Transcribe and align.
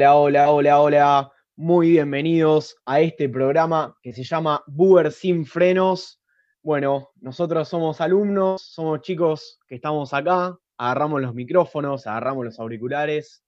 Hola, 0.00 0.16
hola, 0.16 0.50
hola, 0.50 0.80
hola. 0.80 1.32
Muy 1.56 1.90
bienvenidos 1.90 2.74
a 2.86 3.02
este 3.02 3.28
programa 3.28 3.94
que 4.00 4.14
se 4.14 4.24
llama 4.24 4.64
Buber 4.66 5.12
sin 5.12 5.44
frenos. 5.44 6.22
Bueno, 6.62 7.10
nosotros 7.20 7.68
somos 7.68 8.00
alumnos, 8.00 8.62
somos 8.62 9.02
chicos 9.02 9.60
que 9.68 9.74
estamos 9.74 10.14
acá, 10.14 10.56
agarramos 10.78 11.20
los 11.20 11.34
micrófonos, 11.34 12.06
agarramos 12.06 12.46
los 12.46 12.58
auriculares 12.58 13.44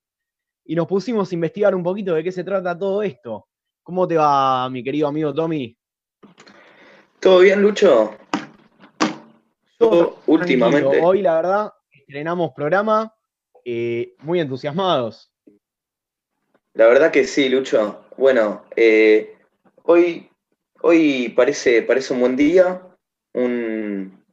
y 0.63 0.75
nos 0.75 0.85
pusimos 0.85 1.31
a 1.31 1.33
investigar 1.33 1.73
un 1.73 1.81
poquito 1.81 2.13
de 2.13 2.23
qué 2.23 2.31
se 2.31 2.43
trata 2.43 2.77
todo 2.77 3.01
esto. 3.01 3.47
¿Cómo 3.81 4.07
te 4.07 4.15
va, 4.15 4.69
mi 4.69 4.83
querido 4.83 5.07
amigo 5.07 5.33
Tommy? 5.33 5.75
¿Todo 7.19 7.39
bien, 7.39 7.63
Lucho? 7.63 8.11
Todo 9.79 10.19
últimamente. 10.27 11.01
Hoy, 11.01 11.23
la 11.23 11.33
verdad, 11.33 11.73
estrenamos 11.89 12.51
programa, 12.55 13.11
eh, 13.65 14.13
muy 14.19 14.39
entusiasmados. 14.39 15.32
La 16.73 16.87
verdad 16.87 17.11
que 17.11 17.25
sí, 17.25 17.49
Lucho. 17.49 18.03
Bueno, 18.17 18.65
eh, 18.75 19.37
hoy, 19.83 20.29
hoy 20.81 21.29
parece, 21.35 21.83
parece 21.83 22.13
un 22.13 22.21
buen 22.21 22.35
día, 22.35 22.81
un, 23.33 24.23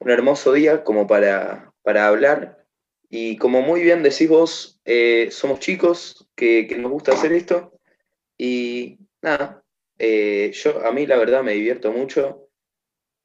hermoso 0.00 0.54
día 0.54 0.82
como 0.82 1.06
para, 1.06 1.74
para, 1.82 2.08
hablar. 2.08 2.64
Y 3.10 3.36
como 3.36 3.60
muy 3.60 3.82
bien 3.82 4.02
decís 4.02 4.30
vos, 4.30 4.80
eh, 4.86 5.28
somos 5.30 5.60
chicos 5.60 6.26
que, 6.34 6.66
nos 6.78 6.90
gusta 6.90 7.12
hacer 7.12 7.32
esto. 7.32 7.78
Y 8.38 8.98
nada, 9.20 9.62
eh, 9.98 10.52
yo 10.54 10.86
a 10.86 10.92
mí 10.92 11.06
la 11.06 11.18
verdad 11.18 11.42
me 11.42 11.52
divierto 11.52 11.92
mucho. 11.92 12.48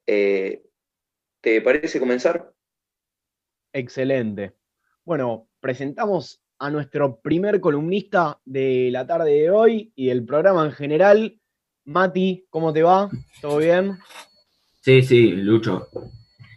¿Te 0.06 1.60
parece 1.62 1.98
comenzar? 1.98 2.52
Excelente. 3.72 4.52
Bueno, 5.04 5.48
presentamos 5.60 6.42
a 6.58 6.70
nuestro 6.70 7.20
primer 7.20 7.60
columnista 7.60 8.40
de 8.44 8.88
la 8.90 9.06
tarde 9.06 9.32
de 9.32 9.50
hoy 9.50 9.92
y 9.94 10.06
del 10.06 10.24
programa 10.24 10.64
en 10.64 10.72
general. 10.72 11.40
Mati, 11.84 12.46
¿cómo 12.50 12.72
te 12.72 12.82
va? 12.82 13.08
¿Todo 13.40 13.58
bien? 13.58 13.98
Sí, 14.80 15.02
sí, 15.02 15.32
Lucho. 15.32 15.88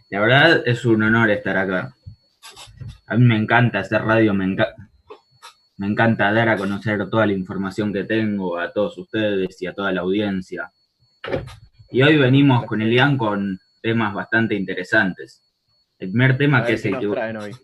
La 0.09 0.22
verdad 0.22 0.64
es 0.66 0.86
un 0.86 1.03
honor 1.03 1.30
estar 1.30 1.58
acá. 1.58 1.95
A 3.08 3.17
mí 3.17 3.25
me 3.25 3.38
encanta 3.38 3.80
hacer 3.80 4.02
radio, 4.02 4.33
me, 4.33 4.55
me 5.77 5.88
encanta 5.88 6.31
dar 6.31 6.50
a 6.50 6.58
conocer 6.58 7.09
toda 7.09 7.25
la 7.25 7.33
información 7.33 7.94
que 7.94 8.03
tengo 8.03 8.58
a 8.58 8.72
todos 8.72 8.97
ustedes 8.97 9.61
y 9.61 9.67
a 9.67 9.73
toda 9.73 9.92
la 9.92 10.02
audiencia. 10.02 10.72
Y 11.92 12.02
hoy 12.02 12.17
venimos 12.17 12.66
con 12.66 12.81
Elian 12.81 13.17
con 13.17 13.59
temas 13.81 14.14
bastante 14.14 14.55
interesantes. 14.55 15.42
El 15.97 16.09
primer 16.11 16.38
tema 16.38 16.64
que 16.64 16.73
es 16.73 16.86
el 16.86 17.00
que... 17.00 17.08
Hoy? 17.08 17.55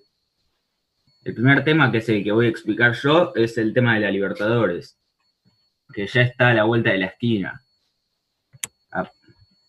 El 1.26 1.34
primer 1.34 1.64
tema, 1.64 1.92
que 1.92 1.98
es 1.98 2.08
el 2.08 2.23
que 2.23 2.31
voy 2.31 2.45
a 2.45 2.50
explicar 2.50 2.94
yo, 2.94 3.34
es 3.34 3.58
el 3.58 3.73
tema 3.73 3.95
de 3.95 4.02
la 4.02 4.12
Libertadores, 4.12 5.00
que 5.92 6.06
ya 6.06 6.22
está 6.22 6.50
a 6.50 6.54
la 6.54 6.66
vuelta 6.66 6.92
de 6.92 7.00
la 7.00 7.08
esquina. 7.08 7.64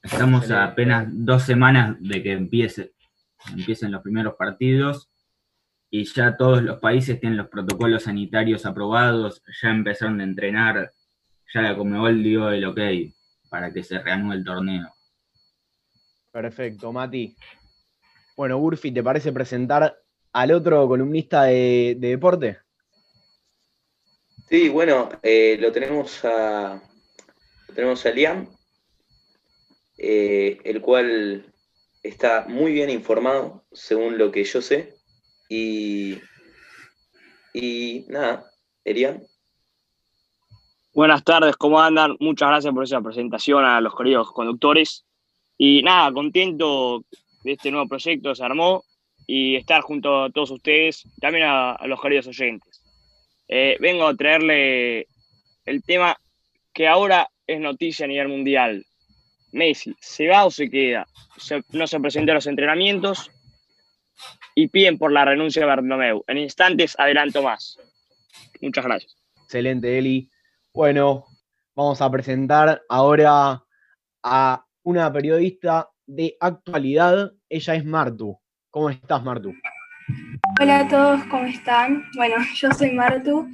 Estamos 0.03 0.51
a 0.51 0.65
apenas 0.65 1.09
dos 1.11 1.45
semanas 1.45 1.97
de 1.99 2.23
que 2.23 2.33
empiece, 2.33 2.93
empiecen 3.51 3.91
los 3.91 4.03
primeros 4.03 4.35
partidos 4.35 5.11
y 5.91 6.05
ya 6.05 6.37
todos 6.37 6.63
los 6.63 6.79
países 6.79 7.19
tienen 7.19 7.39
los 7.39 7.49
protocolos 7.49 8.03
sanitarios 8.03 8.67
aprobados, 8.67 9.43
ya 9.63 9.71
empezaron 9.71 10.21
a 10.21 10.25
entrenar, 10.25 10.93
ya 11.55 11.63
la 11.63 11.75
Comebol 11.75 12.23
dio 12.23 12.51
el 12.51 12.67
ok 12.67 12.81
para 13.49 13.73
que 13.73 13.83
se 13.83 13.99
reanude 13.99 14.37
el 14.37 14.45
torneo. 14.45 14.95
Perfecto, 16.31 16.93
Mati. 16.93 17.35
Bueno, 18.37 18.59
Urfi, 18.59 18.93
¿te 18.93 19.03
parece 19.03 19.33
presentar 19.33 19.97
al 20.37 20.53
otro 20.53 20.87
columnista 20.87 21.45
de, 21.45 21.97
deporte? 21.99 22.59
Sí, 24.51 24.69
bueno, 24.69 25.09
eh, 25.23 25.57
lo 25.59 25.73
tenemos 25.73 26.23
a 26.27 26.83
tenemos 27.75 28.05
a 28.05 28.11
Liam, 28.11 28.47
eh, 29.97 30.59
el 30.63 30.83
cual 30.83 31.47
está 32.03 32.45
muy 32.49 32.73
bien 32.73 32.91
informado, 32.91 33.65
según 33.73 34.19
lo 34.19 34.31
que 34.31 34.45
yo 34.45 34.61
sé. 34.61 34.95
Y, 35.49 36.19
y 37.55 38.05
nada, 38.09 38.45
Elian. 38.85 39.23
Buenas 40.93 41.25
tardes, 41.25 41.57
¿cómo 41.57 41.81
andan? 41.81 42.15
Muchas 42.21 42.49
gracias 42.51 42.75
por 42.75 42.85
esa 42.85 43.01
presentación 43.01 43.65
a 43.65 43.81
los 43.81 43.97
queridos 43.97 44.31
conductores. 44.33 45.07
Y 45.57 45.83
nada, 45.83 46.13
contento 46.13 47.05
de 47.43 47.53
este 47.53 47.71
nuevo 47.71 47.89
proyecto, 47.89 48.35
se 48.35 48.45
armó 48.45 48.85
y 49.27 49.57
estar 49.57 49.83
junto 49.83 50.25
a 50.25 50.31
todos 50.31 50.51
ustedes, 50.51 51.05
también 51.21 51.47
a, 51.49 51.79
los 51.87 52.01
queridos 52.01 52.29
oyentes. 52.29 52.83
Eh, 53.49 53.77
vengo 53.81 54.07
a 54.07 54.15
traerle 54.15 55.07
el 55.65 55.83
tema 55.85 56.17
que 56.73 56.87
ahora 56.87 57.29
es 57.47 57.61
noticia 57.61 58.05
a 58.05 58.09
nivel 58.09 58.29
mundial. 58.29 58.85
Messi, 59.53 59.95
¿se 60.01 60.29
va 60.29 60.45
o 60.45 60.51
se 60.51 60.71
queda? 60.71 61.07
no 61.73 61.87
se 61.87 62.01
presentó 62.01 62.33
los 62.33 62.47
entrenamientos 62.47 63.31
y 64.55 64.69
piden 64.69 64.97
por 64.97 65.13
la 65.13 65.25
renuncia 65.25 65.61
de 65.61 65.67
Bartomeu. 65.67 66.25
En 66.27 66.39
instantes 66.39 66.99
adelanto 66.99 67.43
más. 67.43 67.79
Muchas 68.61 68.85
gracias. 68.85 69.17
Excelente, 69.45 69.99
Eli. 69.99 70.31
Bueno, 70.73 71.27
vamos 71.75 72.01
a 72.01 72.11
presentar 72.11 72.83
ahora 72.89 73.63
a 74.23 74.67
una 74.83 75.13
periodista 75.13 75.91
de 76.07 76.37
actualidad. 76.41 77.33
Ella 77.49 77.75
es 77.75 77.85
Martu. 77.85 78.39
¿Cómo 78.77 78.91
estás, 78.91 79.25
Martu? 79.25 79.55
Hola 80.61 80.81
a 80.81 80.89
todos, 80.89 81.25
¿cómo 81.31 81.47
están? 81.47 82.05
Bueno, 82.15 82.37
yo 82.57 82.71
soy 82.73 82.91
Martu 82.91 83.49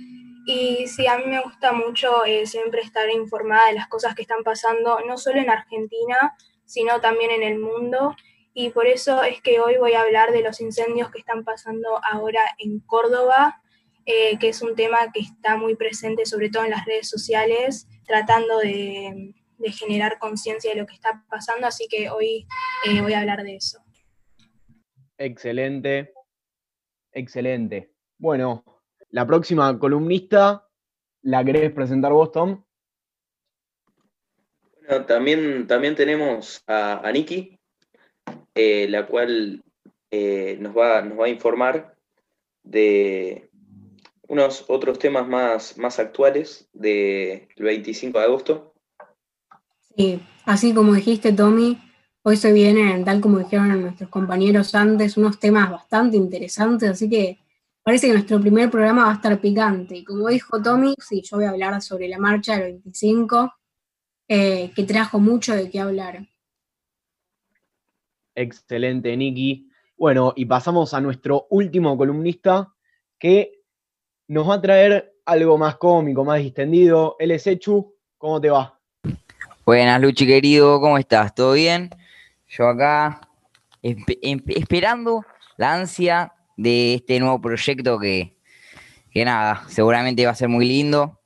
y 0.47 0.89
sí, 0.89 1.07
a 1.07 1.17
mí 1.17 1.27
me 1.27 1.41
gusta 1.41 1.73
mucho 1.73 2.25
eh, 2.25 2.45
siempre 2.45 2.81
estar 2.81 3.09
informada 3.09 3.69
de 3.69 3.75
las 3.75 3.87
cosas 3.87 4.17
que 4.17 4.23
están 4.23 4.43
pasando, 4.43 4.99
no 5.07 5.17
solo 5.17 5.41
en 5.41 5.49
Argentina, 5.49 6.35
sino 6.65 7.01
también 7.01 7.31
en 7.31 7.45
el 7.45 7.61
mundo. 7.61 8.17
Y 8.53 8.71
por 8.71 8.89
eso 8.89 9.23
es 9.23 9.41
que 9.41 9.61
hoy 9.61 9.77
voy 9.79 9.93
a 9.93 10.01
hablar 10.01 10.33
de 10.33 10.43
los 10.43 10.61
incendios 10.61 11.09
que 11.13 11.21
están 11.21 11.45
pasando 11.45 12.01
ahora 12.11 12.43
en 12.59 12.81
Córdoba, 12.81 13.63
eh, 14.07 14.41
que 14.41 14.49
es 14.49 14.61
un 14.61 14.75
tema 14.75 15.13
que 15.15 15.21
está 15.21 15.57
muy 15.57 15.77
presente, 15.77 16.27
sobre 16.27 16.51
todo 16.51 16.65
en 16.65 16.71
las 16.71 16.85
redes 16.85 17.09
sociales, 17.09 17.87
tratando 18.09 18.59
de, 18.59 19.37
generar 19.79 20.19
conciencia 20.19 20.73
de 20.73 20.81
lo 20.81 20.87
que 20.89 20.95
está 20.95 21.23
pasando. 21.31 21.69
Así 21.69 21.87
que 21.89 22.11
hoy 22.11 22.45
eh, 22.87 23.01
voy 23.03 23.13
a 23.13 23.21
hablar 23.21 23.45
de 23.45 23.55
eso. 23.55 23.83
Excelente, 25.25 26.13
excelente. 27.13 27.93
Bueno, 28.19 28.65
la 29.11 29.25
próxima 29.25 29.79
columnista, 29.79 30.67
¿la 31.23 31.45
querés 31.45 31.71
presentar 31.71 32.13
vos, 32.13 32.33
Tom? 32.33 32.65
Bueno, 34.81 35.07
también, 35.07 35.69
también 35.69 35.95
tenemos 35.95 36.65
a, 36.67 37.07
a 37.07 37.13
Nikki, 37.13 37.57
eh, 38.57 38.89
la 38.89 39.07
cual 39.07 39.63
eh, 40.11 40.57
nos, 40.59 40.77
va, 40.77 41.03
nos 41.03 41.21
va 41.21 41.27
a 41.27 41.29
informar 41.29 41.97
de 42.65 43.49
unos 44.27 44.65
otros 44.67 44.99
temas 44.99 45.29
más, 45.29 45.79
más 45.79 46.01
actuales 46.01 46.69
del 46.73 47.47
25 47.59 48.19
de 48.19 48.25
agosto. 48.25 48.75
Sí, 49.97 50.21
así 50.47 50.75
como 50.75 50.95
dijiste, 50.95 51.33
Tommy, 51.33 51.79
Hoy 52.25 52.37
se 52.37 52.53
vienen, 52.53 53.05
tal 53.05 53.21
como 53.21 53.41
dijeron 53.41 53.81
nuestros 53.81 54.09
compañeros 54.09 54.77
antes, 54.77 55.17
unos 55.17 55.41
temas 55.41 55.69
bastante 55.69 56.17
interesantes, 56.17 56.89
así 56.89 57.11
que 57.11 57.39
parece 57.83 58.07
que 58.07 58.13
nuestro 58.13 58.41
primer 58.41 58.71
programa 58.71 59.07
va 59.07 59.11
a 59.11 59.15
estar 59.15 59.41
picante. 59.41 59.97
Y 59.97 60.05
como 60.05 60.29
dijo 60.29 60.63
Tommy, 60.63 60.95
sí, 60.99 61.21
yo 61.23 61.39
voy 61.39 61.47
a 61.47 61.51
hablar 61.51 61.83
sobre 61.83 62.07
la 62.07 62.19
marcha 62.19 62.53
del 62.53 62.75
25, 62.75 63.53
eh, 64.29 64.71
que 64.75 64.85
trajo 64.85 65.19
mucho 65.19 65.53
de 65.57 65.69
qué 65.69 65.81
hablar. 65.81 66.25
Excelente, 68.37 69.17
Nicky. 69.17 69.69
Bueno, 69.97 70.33
y 70.37 70.45
pasamos 70.45 70.95
a 70.95 71.01
nuestro 71.01 71.49
último 71.51 71.99
columnista, 71.99 72.73
que 73.19 73.63
nos 74.29 74.49
va 74.49 74.55
a 74.55 74.61
traer 74.61 75.13
algo 75.25 75.59
más 75.59 75.75
cómico, 75.75 76.25
más 76.25 76.39
distendido. 76.39 77.17
Él 77.19 77.33
es 77.33 77.49
Echu, 77.49 77.97
¿cómo 78.17 78.41
te 78.41 78.49
va? 78.49 78.79
Buenas, 79.67 80.01
Luchi 80.01 80.25
querido, 80.25 80.81
¿cómo 80.81 80.99
estás? 80.99 81.35
¿Todo 81.35 81.55
bien? 81.55 81.91
Yo 82.55 82.69
acá 82.69 83.23
esperando 83.81 85.25
la 85.57 85.73
ansia 85.73 86.35
de 86.59 86.97
este 86.97 87.19
nuevo 87.19 87.41
proyecto 87.41 87.99
que, 87.99 88.37
que 89.11 89.25
nada, 89.25 89.65
seguramente 89.69 90.27
va 90.27 90.33
a 90.33 90.35
ser 90.35 90.51
muy 90.51 90.67
lindo 90.67 91.19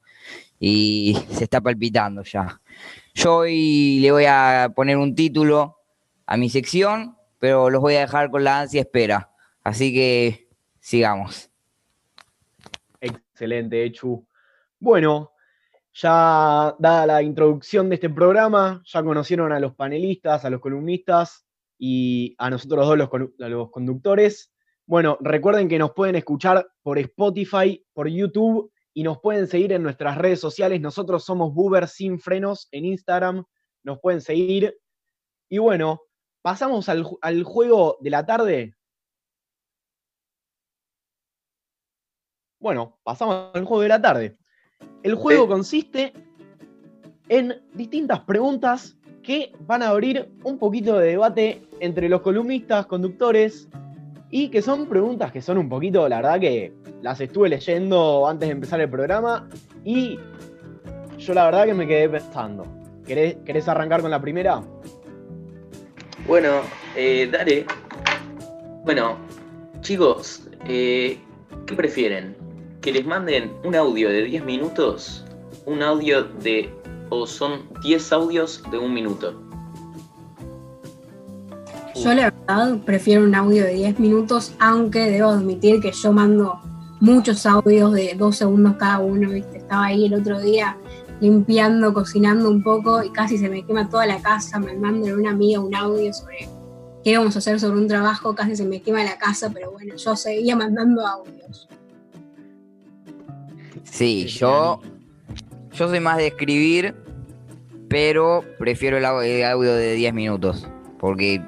y 0.61 1.19
se 1.33 1.43
está 1.43 1.61
palpitando 1.61 2.23
ya. 2.23 2.61
Yo 3.13 3.39
hoy 3.39 3.99
le 3.99 4.13
voy 4.13 4.27
a 4.27 4.73
poner 4.73 4.99
un 4.99 5.17
título 5.17 5.81
a 6.27 6.37
mi 6.37 6.49
sección, 6.49 7.17
pero 7.41 7.71
los 7.71 7.81
voy 7.81 7.97
a 7.97 8.01
dejar 8.03 8.31
con 8.31 8.45
la 8.45 8.61
ansia 8.61 8.83
espera. 8.83 9.33
Así 9.65 9.93
que 9.93 10.47
sigamos. 10.79 11.51
Excelente, 13.01 13.85
Echu. 13.85 14.25
Bueno, 14.79 15.33
ya 15.97 16.77
dada 16.79 17.07
la 17.07 17.23
introducción 17.23 17.89
de 17.89 17.95
este 17.95 18.11
programa, 18.11 18.83
ya 18.85 19.03
conocieron 19.03 19.51
a 19.53 19.61
los 19.61 19.75
panelistas, 19.75 20.45
a 20.45 20.51
los 20.51 20.61
columnistas 20.61 21.47
y 21.79 22.35
a 22.39 22.51
nosotros 22.51 22.87
dos 22.87 22.99
los, 23.39 23.71
conductores. 23.71 24.53
Bueno, 24.85 25.17
recuerden 25.21 25.69
que 25.69 25.79
nos 25.79 25.93
pueden 25.93 26.17
escuchar 26.17 26.69
por 26.83 26.99
Spotify, 26.99 27.83
por 27.95 28.09
YouTube 28.09 28.71
y 28.93 29.05
nos 29.05 29.21
pueden 29.21 29.47
seguir 29.47 29.73
en 29.73 29.83
nuestras 29.83 30.19
redes 30.19 30.39
sociales. 30.39 30.83
Nosotros 30.83 31.25
somos 31.25 31.55
Buber 31.55 31.89
Sin 31.89 32.21
Frenos 32.21 32.69
en 32.73 32.85
Instagram, 32.85 33.45
nos 33.83 33.99
pueden 33.99 34.21
seguir. 34.21 34.79
Y 35.49 35.59
bueno, 35.59 36.03
pasamos 36.43 36.91
al 36.91 37.43
juego 37.43 37.97
de 38.03 38.11
la 38.11 38.27
tarde. 38.27 38.77
Bueno, 42.61 42.99
pasamos 43.03 43.51
al 43.55 43.65
juego 43.65 43.83
de 43.83 43.89
la 43.89 44.03
tarde. 44.03 44.37
El 45.03 45.15
juego 45.15 45.45
Sí. 45.45 45.49
consiste 45.49 46.13
en 47.29 47.55
distintas 47.75 48.21
preguntas 48.21 48.97
que 49.23 49.53
van 49.61 49.83
a 49.83 49.89
abrir 49.89 50.29
un 50.45 50.59
poquito 50.59 50.99
de 50.99 51.09
debate 51.09 51.63
entre 51.81 52.09
los 52.09 52.21
columnistas, 52.21 52.87
conductores, 52.87 53.69
y 54.31 54.49
que 54.49 54.63
son 54.63 54.87
preguntas 54.87 55.33
que 55.33 55.41
son 55.41 55.59
un 55.59 55.69
poquito, 55.69 56.09
la 56.09 56.17
verdad 56.17 56.41
que 56.41 56.73
las 57.03 57.21
estuve 57.21 57.49
leyendo 57.49 58.27
antes 58.27 58.49
de 58.49 58.53
empezar 58.53 58.81
el 58.81 58.91
programa 58.91 59.49
y 59.85 60.19
yo 61.19 61.35
la 61.35 61.45
verdad 61.45 61.67
que 61.67 61.75
me 61.75 61.87
quedé 61.87 62.09
pensando. 62.09 62.67
¿Querés, 63.07 63.37
querés 63.45 63.69
arrancar 63.69 64.03
con 64.03 64.11
la 64.11 64.21
primera? 64.21 64.63
Bueno, 66.27 66.61
eh, 66.97 67.29
dale. 67.31 67.67
Bueno, 68.85 69.17
chicos, 69.81 70.49
eh, 70.67 71.19
¿qué 71.67 71.75
prefieren? 71.75 72.37
¿Que 72.87 72.93
les 72.93 73.05
manden 73.05 73.53
un 73.65 73.75
audio 73.75 74.09
de 74.09 74.23
10 74.23 74.45
minutos? 74.45 75.25
¿Un 75.65 75.83
audio 75.83 76.23
de... 76.23 76.73
o 77.11 77.27
son 77.27 77.63
10 77.83 78.13
audios 78.13 78.63
de 78.71 78.79
un 78.79 78.95
minuto? 78.95 79.35
Yo 81.97 82.15
la 82.15 82.31
verdad 82.31 82.79
prefiero 82.85 83.25
un 83.25 83.35
audio 83.35 83.65
de 83.65 83.75
10 83.75 83.99
minutos, 83.99 84.55
aunque 84.61 85.11
debo 85.11 85.31
admitir 85.31 85.81
que 85.81 85.91
yo 85.91 86.13
mando 86.13 86.61
muchos 87.01 87.45
audios 87.45 87.93
de 87.93 88.15
2 88.17 88.37
segundos 88.37 88.77
cada 88.79 89.01
uno, 89.01 89.31
¿viste? 89.31 89.59
Estaba 89.59 89.87
ahí 89.87 90.07
el 90.07 90.15
otro 90.15 90.41
día 90.41 90.79
limpiando, 91.21 91.93
cocinando 91.93 92.49
un 92.49 92.63
poco 92.63 93.03
y 93.03 93.11
casi 93.11 93.37
se 93.37 93.49
me 93.49 93.67
quema 93.67 93.91
toda 93.91 94.07
la 94.07 94.23
casa 94.23 94.61
mandándole 94.61 95.11
a 95.11 95.17
una 95.17 95.31
amiga 95.33 95.59
un 95.59 95.75
audio 95.75 96.15
sobre 96.15 96.49
qué 97.03 97.11
íbamos 97.11 97.35
a 97.35 97.41
hacer 97.41 97.59
sobre 97.59 97.81
un 97.81 97.89
trabajo, 97.89 98.37
casi 98.37 98.55
se 98.55 98.65
me 98.65 98.81
quema 98.81 99.03
la 99.03 99.19
casa, 99.19 99.51
pero 99.53 99.73
bueno, 99.73 99.97
yo 99.97 100.15
seguía 100.15 100.55
mandando 100.55 101.05
audios. 101.05 101.67
Sí, 103.91 104.27
yo, 104.27 104.81
yo 105.73 105.89
soy 105.89 106.01
más 106.01 106.19
de 106.19 106.27
escribir, 106.29 106.95
pero 107.89 108.43
prefiero 108.59 108.99
el 108.99 109.05
au- 109.05 109.23
el 109.25 109.45
audio 109.45 109.75
de 109.75 109.95
10 109.95 110.13
minutos. 110.13 110.69
Porque 110.99 111.41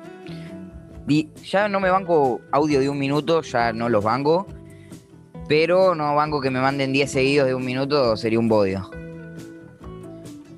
di- 1.06 1.28
ya 1.44 1.68
no 1.68 1.80
me 1.80 1.90
banco 1.90 2.40
audio 2.52 2.80
de 2.80 2.88
un 2.88 2.98
minuto, 2.98 3.42
ya 3.42 3.72
no 3.72 3.88
los 3.88 4.02
banco. 4.04 4.46
Pero 5.48 5.94
no 5.94 6.14
banco 6.14 6.40
que 6.40 6.50
me 6.50 6.60
manden 6.60 6.92
10 6.92 7.10
seguidos 7.10 7.46
de 7.48 7.54
un 7.54 7.64
minuto, 7.64 8.16
sería 8.16 8.38
un 8.38 8.48
bodio. 8.48 8.90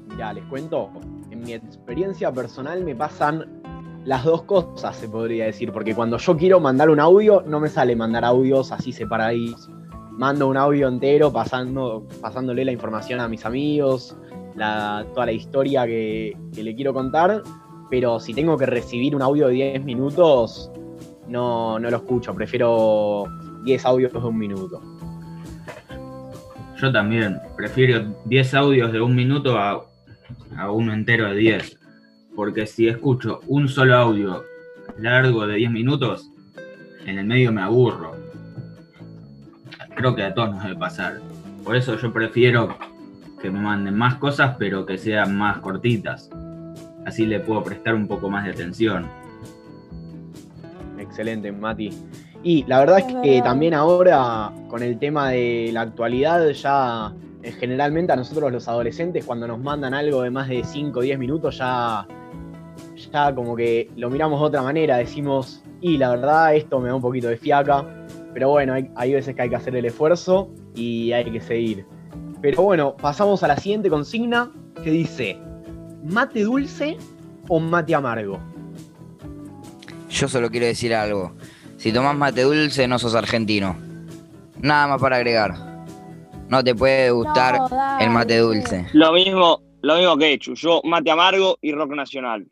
Mirá, 0.08 0.32
les 0.32 0.44
cuento, 0.46 0.90
en 1.30 1.42
mi 1.42 1.52
experiencia 1.54 2.32
personal 2.32 2.84
me 2.84 2.94
pasan 2.96 3.62
las 4.04 4.24
dos 4.24 4.42
cosas, 4.44 4.96
se 4.96 5.08
podría 5.08 5.44
decir, 5.46 5.70
porque 5.72 5.94
cuando 5.94 6.16
yo 6.18 6.36
quiero 6.36 6.58
mandar 6.58 6.90
un 6.90 6.98
audio, 7.00 7.42
no 7.46 7.60
me 7.60 7.68
sale 7.68 7.94
mandar 7.94 8.24
audios 8.24 8.72
así 8.72 8.92
separaditos. 8.92 9.70
Mando 10.12 10.48
un 10.48 10.56
audio 10.56 10.88
entero 10.88 11.32
pasando, 11.32 12.06
pasándole 12.20 12.64
la 12.64 12.72
información 12.72 13.20
a 13.20 13.28
mis 13.28 13.44
amigos, 13.46 14.16
la- 14.56 15.06
toda 15.14 15.26
la 15.26 15.32
historia 15.32 15.86
que, 15.86 16.36
que 16.54 16.62
le 16.62 16.74
quiero 16.74 16.92
contar, 16.92 17.42
pero 17.90 18.20
si 18.20 18.34
tengo 18.34 18.56
que 18.58 18.66
recibir 18.66 19.16
un 19.16 19.22
audio 19.22 19.48
de 19.48 19.54
10 19.54 19.84
minutos, 19.84 20.70
no, 21.28 21.78
no 21.78 21.90
lo 21.90 21.96
escucho, 21.96 22.34
prefiero 22.34 23.24
10 23.64 23.84
audios 23.86 24.12
de 24.12 24.18
un 24.18 24.36
minuto. 24.38 24.80
Yo 26.80 26.90
también 26.92 27.38
prefiero 27.56 28.06
10 28.24 28.54
audios 28.54 28.92
de 28.92 29.00
un 29.00 29.14
minuto 29.14 29.58
a, 29.58 29.84
a 30.56 30.70
uno 30.70 30.92
entero 30.92 31.28
de 31.28 31.34
10. 31.36 31.78
Porque 32.34 32.66
si 32.66 32.88
escucho 32.88 33.40
un 33.48 33.68
solo 33.68 33.96
audio 33.96 34.44
largo 34.98 35.46
de 35.46 35.56
10 35.56 35.70
minutos, 35.72 36.30
en 37.04 37.18
el 37.18 37.26
medio 37.26 37.52
me 37.52 37.60
aburro. 37.60 38.12
Creo 40.00 40.14
que 40.14 40.22
a 40.22 40.32
todos 40.32 40.52
nos 40.52 40.62
debe 40.62 40.76
pasar. 40.76 41.20
Por 41.62 41.76
eso 41.76 41.94
yo 41.98 42.10
prefiero 42.10 42.74
que 43.38 43.50
me 43.50 43.60
manden 43.60 43.98
más 43.98 44.14
cosas, 44.14 44.56
pero 44.58 44.86
que 44.86 44.96
sean 44.96 45.36
más 45.36 45.58
cortitas. 45.58 46.30
Así 47.04 47.26
le 47.26 47.38
puedo 47.40 47.62
prestar 47.62 47.94
un 47.94 48.08
poco 48.08 48.30
más 48.30 48.46
de 48.46 48.52
atención. 48.52 49.06
Excelente, 50.98 51.52
Mati. 51.52 51.90
Y 52.42 52.64
la 52.64 52.78
verdad 52.78 53.00
es 53.00 53.14
que 53.22 53.42
también 53.42 53.74
ahora, 53.74 54.50
con 54.68 54.82
el 54.82 54.98
tema 54.98 55.28
de 55.32 55.68
la 55.70 55.82
actualidad, 55.82 56.48
ya 56.48 57.12
eh, 57.42 57.52
generalmente 57.52 58.14
a 58.14 58.16
nosotros 58.16 58.50
los 58.50 58.68
adolescentes, 58.68 59.26
cuando 59.26 59.46
nos 59.46 59.58
mandan 59.58 59.92
algo 59.92 60.22
de 60.22 60.30
más 60.30 60.48
de 60.48 60.64
5 60.64 60.98
o 60.98 61.02
10 61.02 61.18
minutos, 61.18 61.58
ya, 61.58 62.06
ya 63.12 63.34
como 63.34 63.54
que 63.54 63.90
lo 63.96 64.08
miramos 64.08 64.40
de 64.40 64.46
otra 64.46 64.62
manera, 64.62 64.96
decimos, 64.96 65.62
y 65.82 65.98
la 65.98 66.08
verdad 66.08 66.54
esto 66.54 66.80
me 66.80 66.88
da 66.88 66.94
un 66.94 67.02
poquito 67.02 67.28
de 67.28 67.36
fiaca, 67.36 67.99
pero 68.32 68.50
bueno, 68.50 68.74
hay, 68.74 68.90
hay 68.96 69.12
veces 69.12 69.34
que 69.34 69.42
hay 69.42 69.50
que 69.50 69.56
hacer 69.56 69.74
el 69.76 69.84
esfuerzo 69.84 70.50
y 70.74 71.12
hay 71.12 71.30
que 71.30 71.40
seguir. 71.40 71.84
Pero 72.40 72.62
bueno, 72.62 72.96
pasamos 72.96 73.42
a 73.42 73.48
la 73.48 73.56
siguiente 73.56 73.90
consigna 73.90 74.50
que 74.82 74.90
dice, 74.90 75.38
¿mate 76.04 76.42
dulce 76.44 76.96
o 77.48 77.60
mate 77.60 77.94
amargo? 77.94 78.38
Yo 80.08 80.28
solo 80.28 80.50
quiero 80.50 80.66
decir 80.66 80.94
algo. 80.94 81.32
Si 81.76 81.92
tomás 81.92 82.16
mate 82.16 82.42
dulce, 82.42 82.86
no 82.88 82.98
sos 82.98 83.14
argentino. 83.14 83.76
Nada 84.60 84.86
más 84.88 85.00
para 85.00 85.16
agregar. 85.16 85.54
No 86.48 86.64
te 86.64 86.74
puede 86.74 87.10
gustar 87.10 87.58
No, 87.58 87.98
el 88.00 88.10
mate 88.10 88.38
dulce. 88.38 88.86
Lo 88.92 89.12
mismo, 89.12 89.62
lo 89.82 89.96
mismo 89.96 90.16
que 90.18 90.32
Echu. 90.32 90.54
Yo 90.54 90.80
mate 90.84 91.10
amargo 91.10 91.58
y 91.62 91.72
rock 91.72 91.92
nacional. 91.92 92.46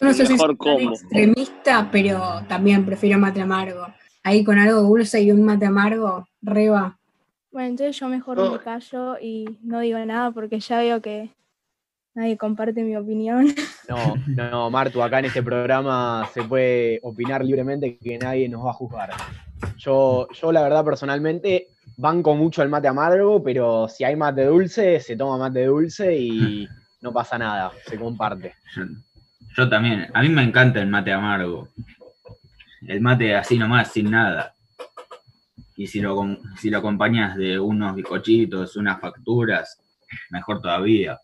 Yo 0.00 0.06
no 0.06 0.08
El 0.08 0.16
sé 0.16 0.26
si 0.26 0.32
mejor 0.32 0.56
soy 0.60 0.84
extremista, 0.84 1.88
pero 1.92 2.42
también 2.48 2.84
prefiero 2.84 3.18
mate 3.18 3.40
amargo. 3.40 3.86
Ahí 4.24 4.42
con 4.42 4.58
algo 4.58 4.80
dulce 4.80 5.20
y 5.22 5.30
un 5.30 5.44
mate 5.44 5.66
amargo, 5.66 6.26
reba. 6.40 6.98
Bueno, 7.52 7.68
entonces 7.68 8.00
yo 8.00 8.08
mejor 8.08 8.50
me 8.50 8.58
callo 8.58 9.18
y 9.20 9.44
no 9.62 9.80
digo 9.80 9.98
nada 9.98 10.30
porque 10.30 10.58
ya 10.60 10.78
veo 10.78 11.02
que 11.02 11.28
nadie 12.14 12.38
comparte 12.38 12.82
mi 12.82 12.96
opinión. 12.96 13.54
No, 13.86 14.14
no, 14.26 14.70
Martu, 14.70 15.02
acá 15.02 15.18
en 15.18 15.26
este 15.26 15.42
programa 15.42 16.26
se 16.32 16.42
puede 16.42 17.00
opinar 17.02 17.44
libremente 17.44 17.98
que 17.98 18.16
nadie 18.16 18.48
nos 18.48 18.64
va 18.64 18.70
a 18.70 18.72
juzgar. 18.72 19.10
Yo, 19.76 20.26
yo 20.32 20.52
la 20.52 20.62
verdad, 20.62 20.82
personalmente, 20.82 21.68
banco 21.98 22.34
mucho 22.34 22.62
el 22.62 22.70
mate 22.70 22.88
amargo, 22.88 23.42
pero 23.42 23.86
si 23.86 24.02
hay 24.02 24.16
mate 24.16 24.46
dulce, 24.46 25.00
se 25.00 25.18
toma 25.18 25.36
mate 25.36 25.66
dulce 25.66 26.16
y 26.16 26.66
no 27.02 27.12
pasa 27.12 27.36
nada, 27.36 27.72
se 27.86 27.98
comparte. 27.98 28.54
Yo, 28.74 28.84
yo 29.54 29.68
también. 29.68 30.06
A 30.14 30.22
mí 30.22 30.30
me 30.30 30.44
encanta 30.44 30.80
el 30.80 30.86
mate 30.86 31.12
amargo. 31.12 31.68
El 32.86 33.00
mate 33.00 33.34
así 33.34 33.58
nomás, 33.58 33.92
sin 33.92 34.10
nada. 34.10 34.54
Y 35.76 35.86
si 35.86 36.00
lo, 36.00 36.16
si 36.58 36.70
lo 36.70 36.78
acompañas 36.78 37.36
de 37.36 37.58
unos 37.58 37.94
bizcochitos, 37.94 38.76
unas 38.76 39.00
facturas, 39.00 39.80
mejor 40.30 40.60
todavía. 40.60 41.18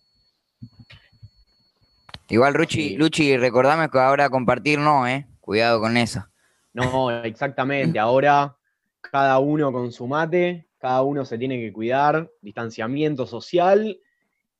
Igual, 2.29 2.55
Ruchi. 2.55 2.97
Luchi, 2.97 3.37
recordame 3.37 3.91
que 3.91 3.99
ahora 3.99 4.31
compartir 4.31 4.79
no, 4.79 5.07
¿eh? 5.07 5.27
Cuidado 5.41 5.81
con 5.81 5.97
eso. 5.97 6.25
No, 6.73 7.11
exactamente. 7.11 7.99
Ahora 7.99 8.57
cada 9.01 9.39
uno 9.39 9.73
con 9.73 9.91
su 9.91 10.07
mate, 10.07 10.69
cada 10.79 11.03
uno 11.03 11.25
se 11.25 11.39
tiene 11.39 11.59
que 11.59 11.73
cuidar, 11.73 12.31
distanciamiento 12.41 13.27
social. 13.27 13.99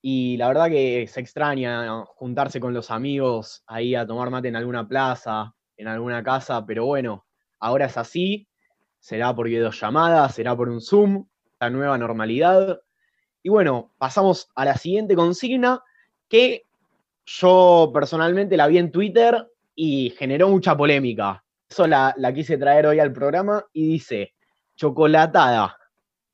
Y 0.03 0.37
la 0.37 0.49
verdad 0.49 0.69
que 0.69 1.07
se 1.07 1.21
extraña 1.21 2.05
juntarse 2.07 2.59
con 2.59 2.75
los 2.75 2.91
amigos 2.91 3.63
ahí 3.67 3.95
a 3.95 4.07
tomar 4.07 4.31
mate 4.31 4.49
en 4.49 4.57
alguna 4.57 4.89
plaza, 4.89 5.55
en 5.81 5.89
alguna 5.89 6.23
casa, 6.23 6.65
pero 6.67 6.85
bueno, 6.85 7.25
ahora 7.59 7.87
es 7.87 7.97
así. 7.97 8.47
Será 8.99 9.35
por 9.35 9.47
videollamada, 9.49 10.29
será 10.29 10.55
por 10.55 10.69
un 10.69 10.83
Zoom, 10.83 11.27
la 11.59 11.71
nueva 11.71 11.97
normalidad. 11.97 12.81
Y 13.43 13.49
bueno, 13.49 13.91
pasamos 13.97 14.51
a 14.55 14.67
la 14.67 14.77
siguiente 14.77 15.17
consigna 15.17 15.83
que 16.29 16.67
yo 17.25 17.91
personalmente 17.95 18.59
la 18.59 18.67
vi 18.67 18.77
en 18.77 18.93
Twitter 18.93 19.51
y 19.75 20.11
generó 20.19 20.51
mucha 20.51 20.77
polémica. 20.77 21.43
Eso 21.69 21.87
la, 21.87 22.15
la 22.19 22.35
quise 22.35 22.59
traer 22.59 22.87
hoy 22.87 22.99
al 22.99 23.13
programa 23.13 23.65
y 23.73 23.89
dice, 23.89 24.35
chocolatada, 24.77 25.79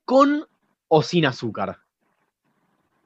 ¿con 0.04 0.44
o 0.88 1.02
sin 1.02 1.24
azúcar? 1.26 1.78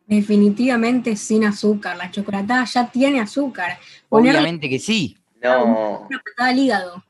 Definitivamente 0.07 1.17
sin 1.17 1.45
azúcar. 1.45 1.99
La 1.99 2.11
chocolatada 2.11 2.65
ya 2.65 2.91
tiene 2.91 3.21
azúcar. 3.21 3.79
Ponerle 4.09 4.39
Obviamente 4.39 4.69
que 4.71 4.79
sí. 4.79 5.20
No, 5.43 6.07
una 6.09 6.19
patada 6.23 6.51
al 6.51 6.59
hígado. 6.59 7.03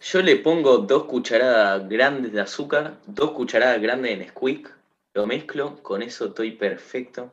yo 0.00 0.22
le 0.22 0.36
pongo 0.36 0.78
dos 0.78 1.04
cucharadas 1.04 1.88
grandes 1.88 2.32
de 2.32 2.40
azúcar, 2.40 2.94
dos 3.06 3.32
cucharadas 3.32 3.80
grandes 3.80 4.12
de 4.12 4.24
Nesquik, 4.24 4.70
lo 5.14 5.26
mezclo, 5.26 5.82
con 5.82 6.02
eso 6.02 6.26
estoy 6.26 6.52
perfecto. 6.52 7.32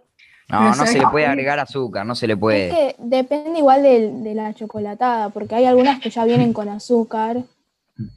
No, 0.49 0.57
Pero 0.59 0.69
no 0.69 0.73
¿sabes 0.75 0.91
se 0.91 0.99
le 0.99 1.07
puede 1.07 1.25
agregar 1.25 1.59
azúcar, 1.59 2.05
no 2.05 2.15
se 2.15 2.27
le 2.27 2.33
Es 2.33 2.39
puede. 2.39 2.69
que 2.69 2.95
depende 2.99 3.59
igual 3.59 3.81
de, 3.81 4.33
la 4.35 4.53
chocolatada, 4.53 5.29
porque 5.29 5.55
hay 5.55 5.65
algunas 5.65 5.99
que 5.99 6.09
ya 6.09 6.25
vienen 6.25 6.53
con 6.53 6.69
azúcar 6.69 7.43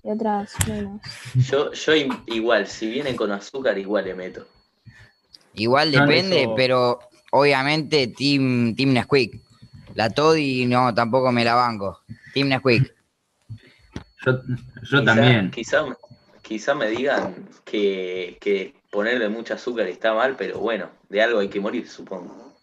y 0.03 0.11
otras 0.11 0.55
menos. 0.67 1.01
Yo, 1.49 1.73
yo 1.73 1.93
igual, 2.27 2.67
si 2.67 2.91
viene 2.91 3.17
con 3.17 3.33
azúcar, 3.33 3.79
igual 3.79 4.05
le 4.05 4.15
meto. 4.15 4.47
Igual 5.55 5.93
No, 5.93 6.01
depende, 6.01 6.43
eso- 6.43 6.55
pero 6.57 6.99
obviamente 7.33 8.07
Team, 8.09 8.75
team 8.77 8.93
Nesquik. 8.93 9.46
La 9.97 10.11
Toddy 10.11 10.67
no, 10.67 10.93
tampoco 10.95 11.33
me 11.33 11.43
la 11.43 11.55
banco. 11.55 12.03
Team 12.35 12.49
Nesquik. 12.49 12.95
Yo, 14.27 14.33
yo 14.43 15.01
Quizá- 15.01 15.05
también. 15.05 15.51
Quizá, 15.51 15.85
quizá 16.43 16.75
me 16.75 16.89
digan 16.91 17.49
que, 17.65 18.37
que 18.41 18.75
ponerle 18.91 19.31
mucho 19.31 19.55
azúcar 19.55 19.87
está 19.87 20.13
mal, 20.13 20.37
pero 20.37 20.59
bueno, 20.59 20.91
de 21.09 21.23
algo 21.23 21.39
hay 21.39 21.49
que 21.49 21.61
morir, 21.61 21.89
supongo. 21.89 22.55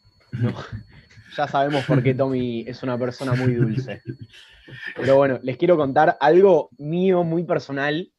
Ya 1.36 1.48
sabemos 1.48 1.84
por 1.86 2.04
qué 2.04 2.14
Tommy 2.16 2.66
es 2.68 2.84
una 2.84 3.00
persona 3.00 3.34
muy 3.34 3.56
dulce. 3.56 4.04
Pero 4.96 5.16
bueno, 5.16 5.40
les 5.42 5.58
quiero 5.58 5.76
contar 5.76 6.16
algo 6.20 6.70
mío 6.78 7.24
muy 7.24 7.44
personal, 7.46 8.12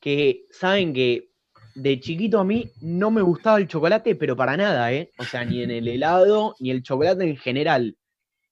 que 0.00 0.44
saben 0.50 0.92
que 0.92 1.30
de 1.74 1.98
chiquito 1.98 2.38
a 2.40 2.44
mí 2.44 2.70
no 2.82 3.10
me 3.10 3.22
gustaba 3.22 3.56
el 3.58 3.68
chocolate, 3.68 4.16
pero 4.16 4.36
para 4.36 4.54
nada, 4.58 4.92
¿eh? 4.92 5.10
O 5.16 5.24
sea, 5.24 5.46
ni 5.46 5.62
en 5.62 5.70
el 5.70 5.88
helado, 5.88 6.54
ni 6.60 6.70
el 6.70 6.82
chocolate 6.82 7.24
en 7.24 7.36
general. 7.38 7.96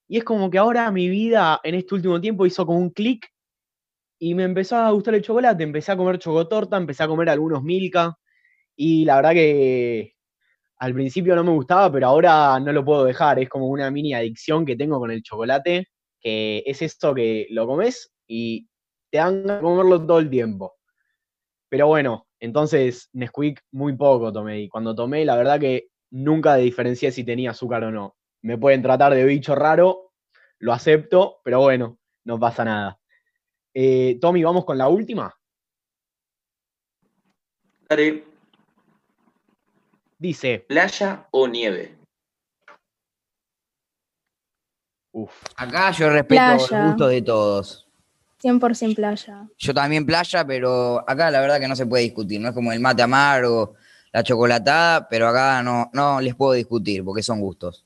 Y 0.09 0.17
es 0.17 0.23
como 0.23 0.49
que 0.49 0.57
ahora 0.57 0.91
mi 0.91 1.07
vida 1.07 1.61
en 1.63 1.75
este 1.75 1.93
último 1.93 2.19
tiempo 2.19 2.45
hizo 2.47 2.65
como 2.65 2.79
un 2.79 2.89
clic 2.89 3.27
y 4.19 4.35
me 4.35 4.43
empezó 4.43 4.77
a 4.77 4.91
gustar 4.91 5.15
el 5.15 5.21
chocolate. 5.21 5.63
Empecé 5.63 5.91
a 5.91 5.97
comer 5.97 6.19
chocotorta, 6.19 6.77
empecé 6.77 7.03
a 7.03 7.07
comer 7.07 7.29
algunos 7.29 7.63
Milka 7.63 8.17
y 8.75 9.05
la 9.05 9.17
verdad 9.17 9.33
que 9.33 10.13
al 10.79 10.93
principio 10.93 11.35
no 11.35 11.43
me 11.43 11.51
gustaba, 11.51 11.91
pero 11.91 12.07
ahora 12.07 12.59
no 12.59 12.73
lo 12.73 12.85
puedo 12.85 13.05
dejar. 13.05 13.39
Es 13.39 13.49
como 13.49 13.67
una 13.69 13.91
mini 13.91 14.13
adicción 14.13 14.65
que 14.65 14.75
tengo 14.77 14.99
con 14.99 15.11
el 15.11 15.23
chocolate, 15.23 15.87
que 16.21 16.63
es 16.65 16.81
esto 16.81 17.15
que 17.15 17.47
lo 17.51 17.67
comes 17.67 18.11
y 18.27 18.67
te 19.11 19.19
dan 19.19 19.45
de 19.45 19.59
comerlo 19.61 20.05
todo 20.05 20.19
el 20.19 20.29
tiempo. 20.29 20.75
Pero 21.69 21.87
bueno, 21.87 22.27
entonces 22.39 23.09
Nesquik 23.13 23.61
muy 23.71 23.95
poco 23.97 24.33
tomé. 24.33 24.61
Y 24.61 24.69
cuando 24.69 24.95
tomé, 24.95 25.25
la 25.25 25.37
verdad 25.37 25.59
que 25.59 25.89
nunca 26.11 26.55
diferencié 26.57 27.11
si 27.11 27.23
tenía 27.23 27.51
azúcar 27.51 27.83
o 27.85 27.91
no. 27.91 28.15
Me 28.41 28.57
pueden 28.57 28.81
tratar 28.81 29.13
de 29.13 29.23
bicho 29.25 29.55
raro, 29.55 30.13
lo 30.59 30.73
acepto, 30.73 31.41
pero 31.43 31.59
bueno, 31.61 31.97
no 32.25 32.39
pasa 32.39 32.63
nada. 32.63 32.99
Eh, 33.73 34.17
Tommy, 34.21 34.43
vamos 34.43 34.65
con 34.65 34.77
la 34.77 34.87
última. 34.87 35.33
Dale, 37.89 38.23
Dice, 40.17 40.59
¿playa 40.67 41.27
o 41.31 41.47
nieve? 41.47 41.97
uff, 45.13 45.31
Acá 45.55 45.91
yo 45.91 46.09
respeto 46.09 46.41
los 46.53 46.67
Playa. 46.67 46.85
gustos 46.85 47.09
de 47.09 47.21
todos. 47.21 47.85
100% 48.41 48.95
playa. 48.95 49.47
Yo 49.57 49.73
también 49.73 50.05
playa, 50.05 50.45
pero 50.45 51.03
acá 51.09 51.29
la 51.31 51.41
verdad 51.41 51.59
que 51.59 51.67
no 51.67 51.75
se 51.75 51.85
puede 51.85 52.03
discutir. 52.03 52.39
No 52.39 52.49
es 52.49 52.53
como 52.53 52.71
el 52.71 52.79
mate 52.79 53.01
amargo, 53.01 53.75
la 54.13 54.23
chocolatada, 54.23 55.07
pero 55.09 55.27
acá 55.27 55.61
no, 55.63 55.89
no 55.93 56.21
les 56.21 56.35
puedo 56.35 56.53
discutir 56.53 57.03
porque 57.03 57.23
son 57.23 57.41
gustos. 57.41 57.85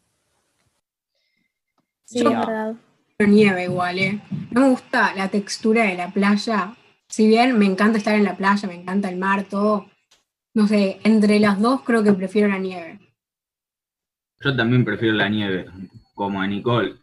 Sí, 2.05 2.23
Yo- 2.23 2.31
es 2.31 2.37
verdad. 2.37 2.75
Pero 3.17 3.31
nieve 3.31 3.63
igual, 3.65 3.99
¿eh? 3.99 4.21
No 4.51 4.61
me 4.61 4.69
gusta 4.69 5.13
la 5.15 5.29
textura 5.29 5.83
de 5.85 5.95
la 5.95 6.09
playa. 6.11 6.75
Si 7.07 7.27
bien 7.27 7.57
me 7.57 7.65
encanta 7.65 7.97
estar 7.99 8.15
en 8.15 8.23
la 8.23 8.35
playa, 8.35 8.67
me 8.67 8.75
encanta 8.75 9.09
el 9.09 9.17
mar, 9.17 9.43
todo. 9.43 9.89
No 10.55 10.67
sé, 10.67 10.99
entre 11.03 11.39
las 11.39 11.59
dos 11.59 11.81
creo 11.83 12.03
que 12.03 12.13
prefiero 12.13 12.47
la 12.47 12.57
nieve. 12.59 12.99
Yo 14.39 14.55
también 14.55 14.83
prefiero 14.83 15.15
la 15.15 15.29
nieve, 15.29 15.65
como 16.15 16.41
a 16.41 16.47
Nicole. 16.47 16.95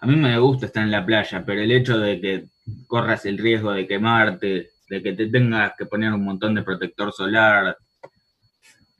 A 0.00 0.06
mí 0.06 0.16
me 0.16 0.38
gusta 0.38 0.66
estar 0.66 0.84
en 0.84 0.90
la 0.90 1.04
playa, 1.04 1.42
pero 1.44 1.60
el 1.60 1.72
hecho 1.72 1.98
de 1.98 2.20
que 2.20 2.44
corras 2.86 3.24
el 3.26 3.38
riesgo 3.38 3.72
de 3.72 3.86
quemarte, 3.86 4.70
de 4.88 5.02
que 5.02 5.12
te 5.14 5.26
tengas 5.26 5.72
que 5.76 5.86
poner 5.86 6.12
un 6.12 6.24
montón 6.24 6.54
de 6.54 6.62
protector 6.62 7.12
solar, 7.12 7.76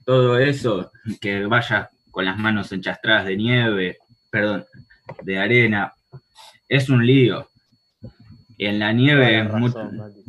todo 0.05 0.37
eso, 0.37 0.91
que 1.21 1.45
vayas 1.45 1.87
con 2.11 2.25
las 2.25 2.37
manos 2.37 2.71
enchastradas 2.71 3.25
de 3.25 3.37
nieve, 3.37 3.97
perdón, 4.31 4.65
de 5.23 5.37
arena, 5.39 5.93
es 6.67 6.89
un 6.89 7.05
lío. 7.05 7.47
Y 8.57 8.65
en 8.65 8.79
la 8.79 8.91
nieve 8.93 9.39
es, 9.39 9.45
tenés 9.47 9.59
mu- 9.59 9.67
razón, 9.67 9.97
Mati. 9.97 10.23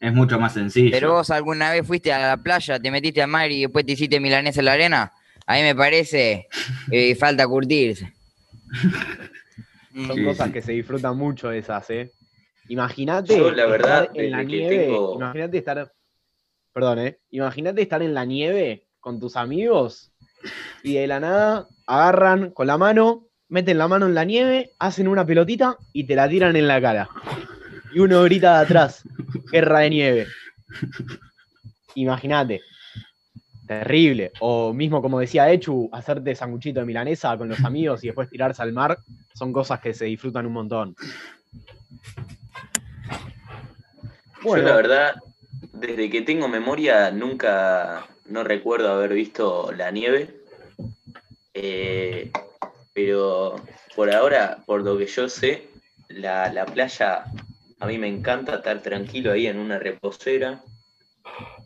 es 0.00 0.12
mucho 0.12 0.38
más 0.40 0.54
sencillo. 0.54 0.90
Pero 0.92 1.12
vos 1.12 1.30
alguna 1.30 1.70
vez 1.70 1.86
fuiste 1.86 2.12
a 2.12 2.18
la 2.28 2.36
playa, 2.36 2.78
te 2.80 2.90
metiste 2.90 3.22
al 3.22 3.28
mar 3.28 3.50
y 3.50 3.62
después 3.62 3.84
te 3.84 3.92
hiciste 3.92 4.20
milanesa 4.20 4.60
en 4.60 4.64
la 4.66 4.72
arena. 4.72 5.12
A 5.46 5.54
mí 5.56 5.62
me 5.62 5.74
parece 5.74 6.46
eh, 6.90 7.14
falta 7.14 7.46
curtirse. 7.46 8.12
Son 9.94 10.16
Sí, 10.16 10.24
cosas 10.24 10.46
sí. 10.48 10.52
que 10.52 10.62
se 10.62 10.72
disfrutan 10.72 11.16
mucho 11.16 11.52
esas, 11.52 11.88
¿eh? 11.90 12.10
Imagínate 12.68 13.36
Yo, 13.36 13.50
la 13.52 13.66
verdad, 13.66 14.04
estar 14.04 14.20
en 14.20 14.30
la 14.32 14.42
nieve, 14.42 14.78
tengo- 14.86 15.14
imagínate 15.16 15.58
estar, 15.58 15.92
perdón, 16.72 16.98
¿eh? 17.00 17.18
Imagínate 17.30 17.82
estar 17.82 18.02
en 18.02 18.14
la 18.14 18.24
nieve 18.24 18.86
con 19.00 19.20
tus 19.20 19.36
amigos 19.36 20.10
y 20.82 20.94
de 20.94 21.06
la 21.06 21.20
nada 21.20 21.68
agarran 21.86 22.50
con 22.50 22.66
la 22.66 22.76
mano, 22.78 23.26
meten 23.54 23.78
la 23.78 23.86
mano 23.86 24.06
en 24.06 24.16
la 24.16 24.24
nieve, 24.24 24.72
hacen 24.80 25.06
una 25.06 25.24
pelotita 25.24 25.78
y 25.92 26.02
te 26.02 26.16
la 26.16 26.28
tiran 26.28 26.56
en 26.56 26.66
la 26.66 26.80
cara. 26.80 27.08
Y 27.94 28.00
uno 28.00 28.24
grita 28.24 28.58
de 28.58 28.64
atrás, 28.64 29.04
guerra 29.52 29.78
de 29.78 29.90
nieve. 29.90 30.26
Imagínate. 31.94 32.62
Terrible. 33.68 34.32
O 34.40 34.72
mismo, 34.72 35.00
como 35.00 35.20
decía 35.20 35.52
Echu, 35.52 35.88
hacerte 35.92 36.34
sanguchito 36.34 36.80
de 36.80 36.86
milanesa 36.86 37.38
con 37.38 37.48
los 37.48 37.64
amigos 37.64 38.02
y 38.02 38.08
después 38.08 38.28
tirarse 38.28 38.60
al 38.60 38.72
mar, 38.72 38.98
son 39.34 39.52
cosas 39.52 39.78
que 39.78 39.94
se 39.94 40.06
disfrutan 40.06 40.46
un 40.46 40.52
montón. 40.52 40.96
Yo 44.44 44.56
la 44.56 44.74
verdad, 44.74 45.14
desde 45.74 46.10
que 46.10 46.22
tengo 46.22 46.48
memoria, 46.48 47.12
nunca, 47.12 48.04
no 48.26 48.42
recuerdo 48.42 48.90
haber 48.90 49.12
visto 49.12 49.70
la 49.70 49.92
nieve. 49.92 50.40
Eh, 51.54 52.32
pero 52.94 53.56
por 53.96 54.10
ahora, 54.10 54.62
por 54.64 54.82
lo 54.82 54.96
que 54.96 55.06
yo 55.06 55.28
sé, 55.28 55.68
la, 56.08 56.52
la 56.52 56.64
playa, 56.64 57.24
a 57.80 57.86
mí 57.86 57.98
me 57.98 58.08
encanta 58.08 58.56
estar 58.56 58.80
tranquilo 58.80 59.32
ahí 59.32 59.46
en 59.48 59.58
una 59.58 59.78
reposera. 59.78 60.62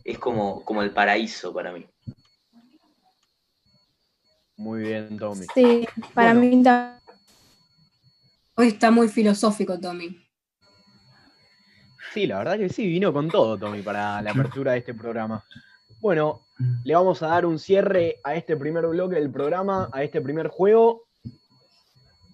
Es 0.05 0.19
como, 0.19 0.65
como 0.65 0.83
el 0.83 0.91
paraíso 0.91 1.53
para 1.53 1.71
mí. 1.73 1.87
Muy 4.57 4.81
bien, 4.81 5.19
Tommy. 5.19 5.45
Sí, 5.55 5.87
para 6.15 6.33
Bueno. 6.35 6.57
mí 6.57 6.63
ta- 6.63 6.95
Hoy 8.57 8.69
está 8.69 8.91
muy 8.91 9.09
filosófico, 9.09 9.79
Tommy. 9.79 10.19
Sí, 12.13 12.27
la 12.27 12.39
verdad 12.39 12.59
que 12.59 12.69
sí, 12.71 12.87
vino 12.87 13.13
con 13.13 13.31
todo, 13.31 13.57
Tommy, 13.59 13.83
para 13.83 14.21
la 14.23 14.31
apertura 14.33 14.73
de 14.73 14.79
este 14.79 14.95
programa. 14.95 15.45
Bueno, 16.01 16.41
le 16.85 16.95
vamos 16.95 17.23
a 17.23 17.29
dar 17.29 17.45
un 17.47 17.59
cierre 17.59 18.19
a 18.25 18.35
este 18.35 18.57
primer 18.57 18.87
bloque 18.87 19.17
del 19.17 19.31
programa, 19.31 19.91
a 19.93 20.03
este 20.03 20.21
primer 20.21 20.49
juego. 20.49 21.08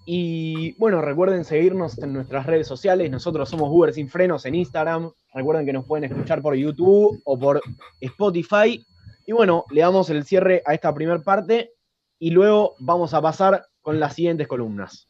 Y 0.06 0.72
bueno, 0.72 1.00
recuerden 1.00 1.44
seguirnos 1.44 1.98
en 1.98 2.12
nuestras 2.12 2.46
redes 2.46 2.66
sociales. 2.66 3.10
Nosotros 3.10 3.48
somos 3.48 3.70
Uber 3.70 3.92
Sin 3.94 4.08
Frenos 4.08 4.44
en 4.44 4.54
Instagram. 4.54 5.10
Recuerden 5.32 5.64
que 5.64 5.72
nos 5.72 5.86
pueden 5.86 6.04
escuchar 6.04 6.42
por 6.42 6.54
YouTube 6.54 7.20
o 7.24 7.38
por 7.38 7.62
Spotify. 8.00 8.84
Y 9.26 9.32
bueno, 9.32 9.64
le 9.70 9.80
damos 9.80 10.10
el 10.10 10.24
cierre 10.24 10.62
a 10.66 10.74
esta 10.74 10.92
primera 10.94 11.20
parte 11.20 11.70
y 12.18 12.30
luego 12.30 12.74
vamos 12.78 13.14
a 13.14 13.22
pasar 13.22 13.64
con 13.80 13.98
las 13.98 14.14
siguientes 14.14 14.46
columnas. 14.46 15.08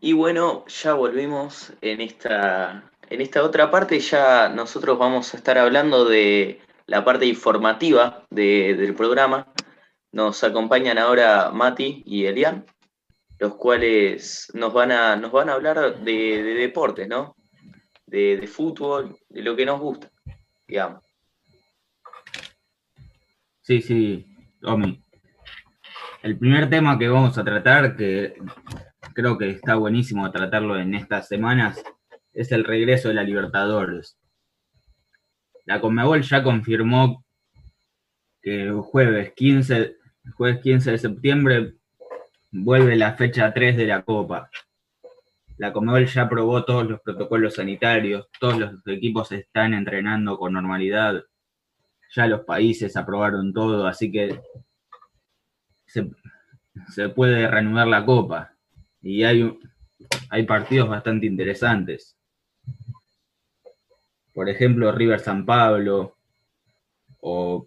Y 0.00 0.12
bueno, 0.14 0.64
ya 0.66 0.94
volvimos 0.94 1.72
en 1.80 2.00
esta, 2.00 2.90
en 3.08 3.20
esta 3.20 3.42
otra 3.42 3.70
parte. 3.70 3.98
Ya 4.00 4.48
nosotros 4.48 4.98
vamos 4.98 5.34
a 5.34 5.36
estar 5.36 5.58
hablando 5.58 6.04
de 6.04 6.60
la 6.86 7.04
parte 7.04 7.26
informativa 7.26 8.24
de- 8.30 8.74
del 8.76 8.94
programa. 8.94 9.52
Nos 10.12 10.42
acompañan 10.42 10.98
ahora 10.98 11.50
Mati 11.52 12.02
y 12.06 12.24
Elian, 12.24 12.64
los 13.38 13.54
cuales 13.56 14.50
nos 14.54 14.72
van 14.72 14.90
a, 14.92 15.16
nos 15.16 15.30
van 15.32 15.50
a 15.50 15.54
hablar 15.54 16.00
de, 16.00 16.42
de 16.42 16.54
deportes, 16.54 17.06
¿no? 17.06 17.36
De 18.06 18.46
fútbol, 18.48 19.16
de 19.28 19.42
lo 19.42 19.54
que 19.54 19.66
nos 19.66 19.78
gusta, 19.80 20.10
digamos. 20.66 21.04
Sí, 23.60 23.80
sí, 23.82 24.26
Tommy. 24.60 25.00
El 26.22 26.38
primer 26.38 26.68
tema 26.68 26.98
que 26.98 27.08
vamos 27.08 27.38
a 27.38 27.44
tratar, 27.44 27.96
que 27.96 28.34
creo 29.14 29.38
que 29.38 29.50
está 29.50 29.74
buenísimo 29.74 30.30
tratarlo 30.30 30.78
en 30.78 30.94
estas 30.94 31.28
semanas, 31.28 31.82
es 32.32 32.52
el 32.52 32.64
regreso 32.64 33.08
de 33.08 33.14
la 33.14 33.22
Libertadores. 33.22 34.16
La 35.66 35.80
Conmebol 35.80 36.22
ya 36.22 36.42
confirmó 36.42 37.24
que 38.42 38.62
el 38.62 38.80
jueves 38.80 39.32
15 39.34 40.00
el 40.24 40.32
jueves 40.32 40.60
15 40.60 40.90
de 40.92 40.98
septiembre 40.98 41.74
vuelve 42.50 42.96
la 42.96 43.14
fecha 43.14 43.52
3 43.52 43.76
de 43.76 43.86
la 43.86 44.02
Copa. 44.02 44.50
La 45.56 45.72
Comebol 45.72 46.06
ya 46.06 46.22
aprobó 46.22 46.64
todos 46.64 46.88
los 46.88 47.00
protocolos 47.00 47.54
sanitarios, 47.54 48.28
todos 48.38 48.58
los 48.58 48.86
equipos 48.86 49.32
están 49.32 49.74
entrenando 49.74 50.38
con 50.38 50.52
normalidad, 50.52 51.22
ya 52.14 52.26
los 52.26 52.44
países 52.44 52.96
aprobaron 52.96 53.52
todo, 53.52 53.86
así 53.86 54.10
que 54.10 54.40
se, 55.86 57.08
puede 57.10 57.46
reanudar 57.48 57.88
la 57.88 58.04
Copa. 58.04 58.54
Y 59.02 59.24
hay, 59.24 59.58
hay 60.28 60.42
partidos 60.44 60.88
bastante 60.88 61.26
interesantes. 61.26 62.16
Por 64.32 64.48
ejemplo, 64.48 64.92
River 64.92 65.20
San 65.20 65.44
Pablo 65.44 66.16
o 67.20 67.66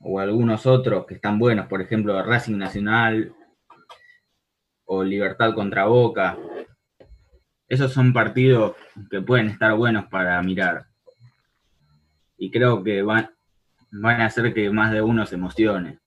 o 0.00 0.18
algunos 0.18 0.66
otros 0.66 1.06
que 1.06 1.14
están 1.14 1.38
buenos, 1.38 1.66
por 1.66 1.80
ejemplo, 1.80 2.20
Racing 2.22 2.56
Nacional 2.56 3.34
o 4.86 5.04
Libertad 5.04 5.54
contra 5.54 5.84
Boca. 5.84 6.36
Esos 7.68 7.92
son 7.92 8.12
partidos 8.12 8.74
que 9.10 9.20
pueden 9.20 9.48
estar 9.48 9.74
buenos 9.76 10.06
para 10.06 10.42
mirar. 10.42 10.86
Y 12.36 12.50
creo 12.50 12.82
que 12.82 13.02
van, 13.02 13.30
van 13.92 14.22
a 14.22 14.26
hacer 14.26 14.52
que 14.54 14.70
más 14.70 14.90
de 14.90 15.02
uno 15.02 15.26
se 15.26 15.36
emocione. 15.36 16.00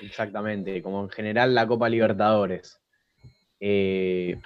Exactamente, 0.00 0.82
como 0.82 1.02
en 1.02 1.10
general 1.10 1.54
la 1.54 1.66
Copa 1.66 1.88
Libertadores. 1.88 2.80
Eh, 3.58 4.40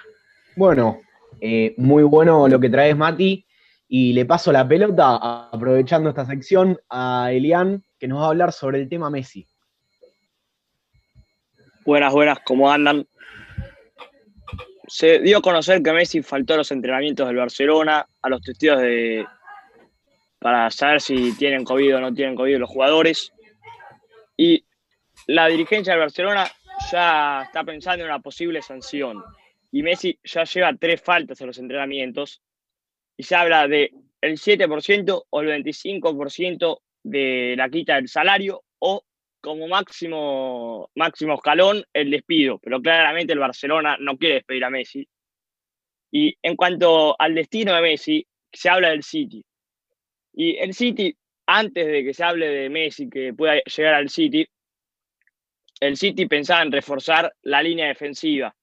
bueno, 0.55 1.01
eh, 1.39 1.73
muy 1.77 2.03
bueno 2.03 2.47
lo 2.47 2.59
que 2.59 2.69
traes, 2.69 2.95
Mati. 2.95 3.45
Y 3.87 4.13
le 4.13 4.25
paso 4.25 4.51
la 4.51 4.67
pelota, 4.67 5.49
aprovechando 5.51 6.09
esta 6.09 6.25
sección, 6.25 6.77
a 6.89 7.29
Elian, 7.31 7.83
que 7.99 8.07
nos 8.07 8.19
va 8.19 8.25
a 8.25 8.29
hablar 8.29 8.51
sobre 8.51 8.81
el 8.81 8.89
tema 8.89 9.09
Messi. 9.09 9.47
Buenas, 11.85 12.11
buenas, 12.11 12.39
¿cómo 12.43 12.71
andan? 12.71 13.07
Se 14.87 15.19
dio 15.19 15.37
a 15.37 15.41
conocer 15.41 15.83
que 15.83 15.93
Messi 15.93 16.23
faltó 16.23 16.55
a 16.55 16.57
los 16.57 16.71
entrenamientos 16.71 17.27
del 17.27 17.35
Barcelona, 17.37 18.07
a 18.21 18.29
los 18.29 18.41
testigos 18.41 18.79
de 18.81 19.25
para 20.39 20.69
saber 20.69 21.01
si 21.01 21.35
tienen 21.37 21.63
COVID 21.63 21.95
o 21.95 22.01
no 22.01 22.13
tienen 22.13 22.35
COVID 22.35 22.57
los 22.57 22.69
jugadores. 22.69 23.31
Y 24.37 24.63
la 25.27 25.47
dirigencia 25.47 25.93
del 25.93 26.01
Barcelona 26.01 26.49
ya 26.91 27.43
está 27.43 27.63
pensando 27.63 28.03
en 28.03 28.11
una 28.11 28.19
posible 28.19 28.61
sanción. 28.61 29.23
Y 29.71 29.83
Messi 29.83 30.17
ya 30.23 30.43
lleva 30.43 30.75
tres 30.75 31.01
faltas 31.01 31.41
a 31.41 31.45
los 31.45 31.57
entrenamientos 31.57 32.41
y 33.17 33.23
se 33.23 33.35
habla 33.35 33.67
de 33.67 33.91
el 34.21 34.37
7% 34.37 35.25
o 35.29 35.41
el 35.41 35.63
25% 35.63 36.79
de 37.03 37.55
la 37.57 37.69
quita 37.69 37.95
del 37.95 38.07
salario 38.07 38.63
o 38.79 39.03
como 39.41 39.67
máximo, 39.67 40.89
máximo 40.95 41.35
escalón 41.35 41.83
el 41.93 42.09
despido, 42.09 42.57
pero 42.57 42.81
claramente 42.81 43.33
el 43.33 43.39
Barcelona 43.39 43.95
no 43.99 44.17
quiere 44.17 44.35
despedir 44.35 44.65
a 44.65 44.71
Messi. 44.71 45.07
Y 46.11 46.35
en 46.41 46.55
cuanto 46.55 47.15
al 47.19 47.35
destino 47.35 47.75
de 47.75 47.81
Messi, 47.81 48.25
se 48.51 48.69
habla 48.69 48.89
del 48.89 49.03
City. 49.03 49.45
Y 50.33 50.55
el 50.57 50.73
City, 50.73 51.15
antes 51.45 51.85
de 51.85 52.03
que 52.03 52.13
se 52.13 52.23
hable 52.23 52.47
de 52.47 52.69
Messi 52.69 53.09
que 53.09 53.33
pueda 53.33 53.61
llegar 53.63 53.93
al 53.93 54.09
City, 54.09 54.47
el 55.79 55.97
City 55.97 56.25
pensaba 56.27 56.61
en 56.61 56.71
reforzar 56.71 57.33
la 57.43 57.61
línea 57.61 57.87
defensiva. 57.87 58.55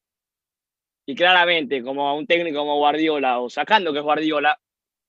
Y 1.04 1.14
claramente, 1.14 1.82
como 1.82 2.16
un 2.16 2.26
técnico 2.26 2.58
como 2.58 2.76
Guardiola, 2.78 3.40
o 3.40 3.50
sacando 3.50 3.92
que 3.92 3.98
es 3.98 4.04
Guardiola, 4.04 4.58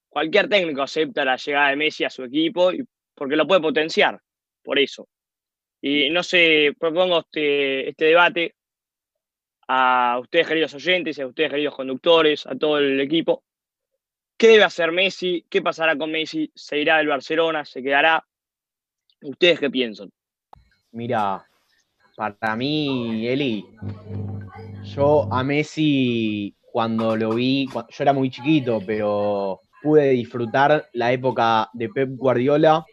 cualquier 0.09 0.49
técnico 0.49 0.81
acepta 0.81 1.23
la 1.23 1.37
llegada 1.37 1.69
de 1.69 1.75
Messi 1.75 2.03
a 2.03 2.09
su 2.09 2.23
equipo 2.23 2.71
porque 3.13 3.35
lo 3.35 3.47
puede 3.47 3.61
potenciar, 3.61 4.19
por 4.63 4.79
eso. 4.79 5.07
Y 5.81 6.09
no 6.09 6.23
sé, 6.23 6.73
propongo 6.79 7.19
este, 7.19 7.89
este 7.89 8.05
debate 8.05 8.55
a 9.67 10.17
ustedes, 10.21 10.47
queridos 10.47 10.73
oyentes, 10.73 11.19
a 11.19 11.27
ustedes, 11.27 11.51
queridos 11.51 11.75
conductores, 11.75 12.45
a 12.47 12.55
todo 12.55 12.79
el 12.79 12.99
equipo. 12.99 13.43
¿Qué 14.37 14.47
debe 14.47 14.63
hacer 14.63 14.91
Messi? 14.91 15.45
¿Qué 15.49 15.61
pasará 15.61 15.95
con 15.97 16.11
Messi? 16.11 16.51
¿Se 16.55 16.79
irá 16.79 16.97
del 16.97 17.07
Barcelona? 17.07 17.65
¿Se 17.65 17.83
quedará? 17.83 18.25
¿Ustedes 19.21 19.59
qué 19.59 19.69
piensan? 19.69 20.11
Mira, 20.91 21.45
para 22.15 22.55
mí, 22.55 23.27
Eli, 23.27 23.65
yo 24.83 25.31
a 25.31 25.43
Messi 25.43 26.55
cuando 26.71 27.15
lo 27.15 27.33
vi, 27.33 27.67
yo 27.73 27.83
era 27.99 28.13
muy 28.13 28.29
chiquito, 28.29 28.79
pero 28.85 29.59
pude 29.81 30.09
disfrutar 30.09 30.89
la 30.93 31.11
época 31.11 31.69
de 31.73 31.89
Pep 31.89 32.09
Guardiola 32.15 32.85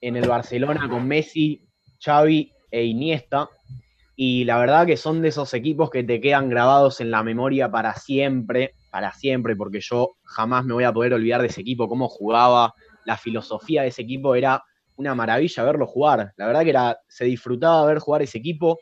en 0.00 0.16
el 0.16 0.28
Barcelona 0.28 0.88
con 0.88 1.06
Messi, 1.06 1.62
Xavi 2.04 2.52
e 2.70 2.84
Iniesta. 2.84 3.48
Y 4.16 4.44
la 4.44 4.58
verdad 4.58 4.86
que 4.86 4.96
son 4.96 5.22
de 5.22 5.28
esos 5.28 5.54
equipos 5.54 5.90
que 5.90 6.04
te 6.04 6.20
quedan 6.20 6.48
grabados 6.48 7.00
en 7.00 7.10
la 7.10 7.22
memoria 7.22 7.70
para 7.70 7.94
siempre, 7.94 8.74
para 8.90 9.12
siempre, 9.12 9.56
porque 9.56 9.80
yo 9.80 10.16
jamás 10.24 10.64
me 10.64 10.74
voy 10.74 10.84
a 10.84 10.92
poder 10.92 11.14
olvidar 11.14 11.40
de 11.40 11.48
ese 11.48 11.62
equipo, 11.62 11.88
cómo 11.88 12.08
jugaba, 12.08 12.74
la 13.04 13.16
filosofía 13.16 13.82
de 13.82 13.88
ese 13.88 14.02
equipo 14.02 14.34
era 14.34 14.62
una 14.96 15.14
maravilla 15.14 15.64
verlo 15.64 15.86
jugar. 15.86 16.32
La 16.36 16.46
verdad 16.46 16.62
que 16.62 16.70
era, 16.70 16.98
se 17.08 17.24
disfrutaba 17.24 17.86
ver 17.86 17.98
jugar 17.98 18.22
ese 18.22 18.38
equipo 18.38 18.78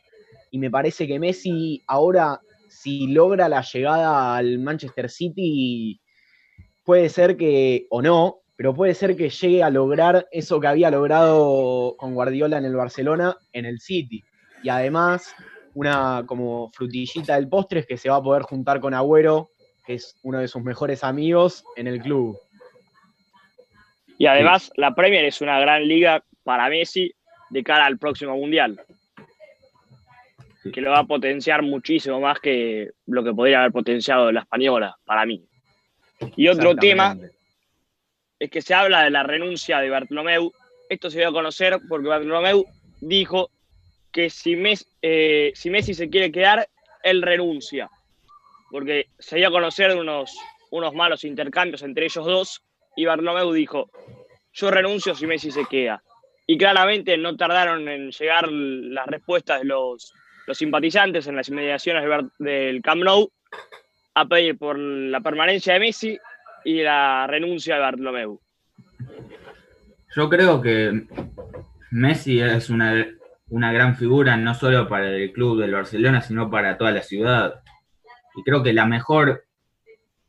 y 0.51 0.59
me 0.59 0.71
parece 0.71 1.07
que 1.07 1.19
Messi 1.19 1.83
ahora, 1.87 2.41
si 2.69 3.07
logra 3.07 3.49
la 3.49 3.63
llegada 3.63 4.37
al 4.37 4.59
Manchester 4.59 5.09
City, 5.09 6.01
puede 6.85 7.09
ser 7.09 7.37
que, 7.37 7.87
o 7.91 8.03
no, 8.03 8.41
pero 8.57 8.75
puede 8.75 8.95
ser 8.95 9.17
que 9.17 9.31
llegue 9.31 9.63
a 9.63 9.71
lograr 9.71 10.29
eso 10.31 10.61
que 10.61 10.67
había 10.67 10.91
logrado 10.91 11.97
con 11.97 12.15
Guardiola 12.15 12.59
en 12.59 12.65
el 12.65 12.77
Barcelona 12.77 13.37
en 13.53 13.65
el 13.65 13.81
City. 13.81 14.23
Y 14.63 14.69
además, 14.69 15.35
una 15.75 16.25
como 16.27 16.71
frutillita 16.73 17.37
del 17.37 17.49
postre 17.49 17.81
es 17.81 17.87
que 17.87 17.97
se 17.97 18.11
va 18.11 18.17
a 18.17 18.23
poder 18.23 18.43
juntar 18.43 18.81
con 18.81 18.95
Agüero, 18.95 19.51
que 19.87 19.95
es 19.95 20.17
uno 20.23 20.39
de 20.39 20.49
sus 20.49 20.63
mejores 20.63 21.03
amigos 21.03 21.65
en 21.77 21.87
el 21.87 22.01
club. 22.01 22.39
Y 24.19 24.27
además, 24.27 24.71
la 24.77 24.95
Premier 24.95 25.25
es 25.25 25.41
una 25.41 25.59
gran 25.61 25.87
liga 25.87 26.23
para 26.45 26.69
Messi 26.69 27.13
de 27.51 27.63
cara 27.63 27.87
al 27.87 27.99
próximo 27.99 28.37
Mundial. 28.37 28.81
Que 30.73 30.81
lo 30.81 30.91
va 30.91 31.01
a 31.01 31.05
potenciar 31.05 31.63
muchísimo 31.63 32.21
más 32.21 32.39
que 32.39 32.91
lo 33.07 33.25
que 33.25 33.33
podría 33.33 33.61
haber 33.61 33.73
potenciado 33.73 34.31
la 34.31 34.41
española, 34.41 34.97
para 35.05 35.27
mí. 35.27 35.45
Y 36.37 36.49
otro 36.49 36.77
tema 36.77 37.17
es 38.39 38.51
que 38.51 38.63
se 38.63 38.75
habla 38.75 39.05
de 39.05 39.11
la 39.11 39.23
renuncia 39.23 39.81
de 39.81 39.91
Bartolomeu. 39.91 40.53
Esto 40.89 41.11
se 41.11 41.19
dio 41.19 41.29
a 41.29 41.33
conocer 41.33 41.81
porque 41.89 42.09
Bartolomeu 42.09 42.65
dijo 43.01 43.51
que 44.13 44.31
si 44.31 44.55
Messi, 44.57 44.85
eh, 45.01 45.53
si 45.55 45.71
Messi 45.71 45.95
se 45.95 46.11
quiere 46.11 46.31
quedar, 46.31 46.69
él 47.03 47.23
renuncia. 47.23 47.91
Porque 48.71 49.09
se 49.19 49.37
dio 49.37 49.49
a 49.49 49.53
conocer 49.53 49.97
unos, 49.97 50.37
unos 50.71 50.95
malos 50.95 51.25
intercambios 51.25 51.83
entre 51.83 52.05
ellos 52.05 52.25
dos 52.25 52.63
y 52.95 53.05
Bartolomeu 53.05 53.53
dijo, 53.53 53.91
yo 54.53 54.71
renuncio 54.71 55.15
si 55.15 55.27
Messi 55.27 55.51
se 55.51 55.65
queda. 55.65 56.03
Y 56.47 56.59
claramente 56.59 57.17
no 57.17 57.37
tardaron 57.37 57.89
en 57.89 58.11
llegar 58.11 58.51
las 58.51 59.07
respuestas 59.07 59.61
de 59.61 59.67
los, 59.67 60.13
simpatizantes 60.53 61.27
en 61.27 61.37
las 61.37 61.49
inmediaciones 61.49 62.05
del 62.39 62.83
Camp 62.83 63.03
Nou 63.03 63.31
a 64.15 64.27
pedir 64.27 64.59
por 64.59 64.79
la 64.79 65.21
permanencia 65.21 65.75
de 65.75 65.81
Messi 65.81 66.19
y 66.65 66.83
la 66.83 67.27
renuncia 67.27 67.77
de 67.77 67.81
Bartolomeu. 67.81 68.41
Yo 70.15 70.29
creo 70.29 70.61
que 70.61 71.07
Messi 71.91 72.41
es 72.41 72.69
una, 72.69 73.07
una 73.49 73.73
gran 73.73 73.97
figura 73.97 74.37
no 74.37 74.55
solo 74.55 74.87
para 74.89 75.09
el 75.09 75.33
club 75.33 75.59
del 75.59 75.73
Barcelona, 75.73 76.21
sino 76.21 76.51
para 76.51 76.77
toda 76.77 76.91
la 76.91 77.03
ciudad. 77.03 77.63
Y 78.37 78.43
creo 78.43 78.63
que 78.63 78.75
la 78.75 78.85
mejor, 78.85 79.47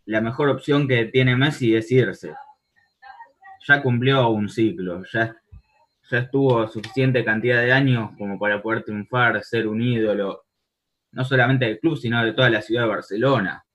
la 0.05 0.21
mejor 0.21 0.47
opción 0.49 0.87
que 0.87 1.05
tiene 1.05 1.35
Messi 1.35 1.75
es 1.75 1.91
irse 1.91 2.33
ya 3.65 3.81
cumplió 3.81 4.29
un 4.29 4.49
ciclo, 4.49 5.03
ya, 5.11 5.35
ya 6.09 6.17
estuvo 6.17 6.67
suficiente 6.67 7.23
cantidad 7.23 7.61
de 7.61 7.71
años 7.71 8.11
como 8.17 8.37
para 8.37 8.61
poder 8.61 8.83
triunfar, 8.83 9.43
ser 9.43 9.67
un 9.67 9.81
ídolo, 9.81 10.43
no 11.11 11.23
solamente 11.23 11.65
del 11.65 11.79
club, 11.79 11.97
sino 11.97 12.23
de 12.23 12.33
toda 12.33 12.49
la 12.49 12.61
ciudad 12.61 12.83
de 12.83 12.89
Barcelona. 12.89 13.65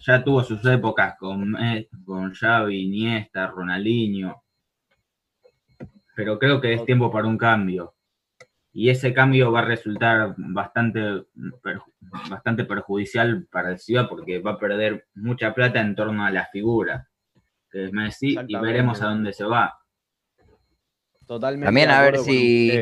Ya 0.00 0.22
tuvo 0.22 0.42
sus 0.42 0.64
épocas 0.66 1.16
con, 1.18 1.56
con 2.04 2.32
Xavi, 2.32 2.82
Iniesta, 2.82 3.48
Ronaldinho, 3.48 4.42
pero 6.14 6.38
creo 6.38 6.60
que 6.60 6.72
es 6.72 6.84
tiempo 6.84 7.10
para 7.10 7.26
un 7.26 7.38
cambio. 7.38 7.94
Y 8.72 8.90
ese 8.90 9.14
cambio 9.14 9.50
va 9.50 9.60
a 9.60 9.64
resultar 9.64 10.34
bastante, 10.36 11.24
bastante 12.30 12.64
perjudicial 12.64 13.46
para 13.50 13.70
la 13.70 13.78
ciudad 13.78 14.06
porque 14.08 14.38
va 14.38 14.52
a 14.52 14.58
perder 14.58 15.06
mucha 15.14 15.54
plata 15.54 15.80
en 15.80 15.94
torno 15.94 16.24
a 16.24 16.30
la 16.30 16.46
figura 16.46 17.08
que 17.76 17.92
Messi, 17.92 18.36
y 18.48 18.56
veremos 18.56 19.02
a 19.02 19.06
dónde 19.06 19.32
se 19.32 19.44
va. 19.44 19.78
Totalmente. 21.26 21.66
También 21.66 21.90
a 21.90 22.00
ver 22.02 22.18
si. 22.18 22.72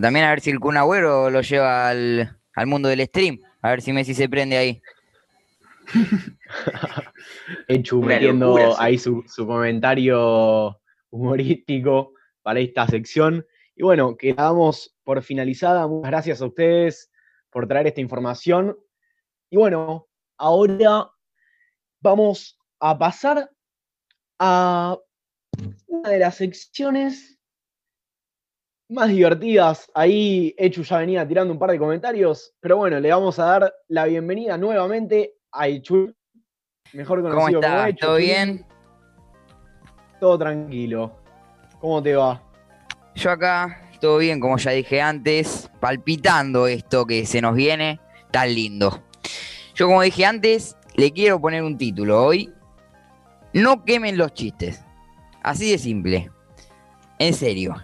también 0.00 0.24
a 0.24 0.30
ver 0.30 0.40
si 0.40 0.50
el 0.50 0.60
Kun 0.60 0.76
Agüero 0.76 1.30
lo 1.30 1.40
lleva 1.42 1.88
al, 1.90 2.38
mundo 2.66 2.88
del 2.88 3.04
stream. 3.06 3.38
A 3.62 3.70
ver 3.70 3.82
si 3.82 3.92
Messi 3.92 4.14
se 4.14 4.28
prende 4.28 4.56
ahí. 4.56 4.82
Echu 7.68 8.02
metiendo 8.02 8.80
ahí 8.80 8.96
su, 8.96 9.24
comentario 9.36 10.80
humorístico 11.10 12.14
para 12.42 12.60
esta 12.60 12.86
sección. 12.86 13.44
Y 13.76 13.82
bueno, 13.82 14.16
quedamos 14.16 14.96
por 15.04 15.22
finalizada. 15.22 15.86
Muchas 15.86 16.10
gracias 16.10 16.40
a 16.40 16.46
ustedes 16.46 17.10
por 17.50 17.66
traer 17.66 17.88
esta 17.88 18.00
información. 18.00 18.78
Y 19.50 19.56
bueno, 19.56 20.06
ahora 20.38 21.10
vamos 22.00 22.59
a 22.80 22.98
pasar 22.98 23.50
a 24.38 24.96
una 25.86 26.08
de 26.08 26.18
las 26.18 26.36
secciones 26.36 27.38
más 28.88 29.08
divertidas. 29.08 29.90
Ahí 29.94 30.54
Echu 30.58 30.82
ya 30.82 30.98
venía 30.98 31.26
tirando 31.26 31.52
un 31.52 31.58
par 31.58 31.70
de 31.70 31.78
comentarios, 31.78 32.52
pero 32.60 32.78
bueno, 32.78 32.98
le 32.98 33.10
vamos 33.10 33.38
a 33.38 33.44
dar 33.44 33.74
la 33.88 34.06
bienvenida 34.06 34.56
nuevamente 34.56 35.34
a 35.52 35.68
Echu, 35.68 36.14
mejor 36.92 37.22
conocido 37.22 37.60
¿Cómo 37.60 37.74
como? 37.74 37.86
Echu. 37.86 38.06
¿Todo 38.06 38.16
bien? 38.16 38.66
Todo 40.18 40.38
tranquilo. 40.38 41.16
¿Cómo 41.80 42.02
te 42.02 42.14
va? 42.14 42.42
Yo 43.14 43.30
acá, 43.30 43.90
todo 44.00 44.18
bien, 44.18 44.40
como 44.40 44.56
ya 44.56 44.72
dije 44.72 45.00
antes, 45.00 45.70
palpitando 45.80 46.66
esto 46.66 47.06
que 47.06 47.26
se 47.26 47.40
nos 47.40 47.54
viene 47.54 48.00
tan 48.30 48.54
lindo. 48.54 49.02
Yo 49.74 49.86
como 49.86 50.02
dije 50.02 50.24
antes, 50.26 50.76
le 50.94 51.10
quiero 51.12 51.40
poner 51.40 51.62
un 51.62 51.78
título 51.78 52.24
hoy. 52.24 52.52
No 53.52 53.84
quemen 53.84 54.16
los 54.16 54.32
chistes. 54.32 54.84
Así 55.42 55.70
de 55.70 55.78
simple. 55.78 56.30
En 57.18 57.34
serio. 57.34 57.74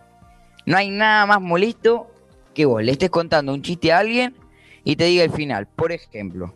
No 0.64 0.76
hay 0.76 0.90
nada 0.90 1.26
más 1.26 1.40
molesto 1.40 2.09
que 2.55 2.66
vos 2.66 2.83
le 2.83 2.92
estés 2.92 3.11
contando 3.11 3.52
un 3.52 3.62
chiste 3.62 3.92
a 3.92 3.98
alguien 3.98 4.35
y 4.85 4.96
te 4.96 5.05
diga 5.05 5.24
el 5.24 5.31
final. 5.31 5.66
Por 5.66 5.92
ejemplo, 5.92 6.55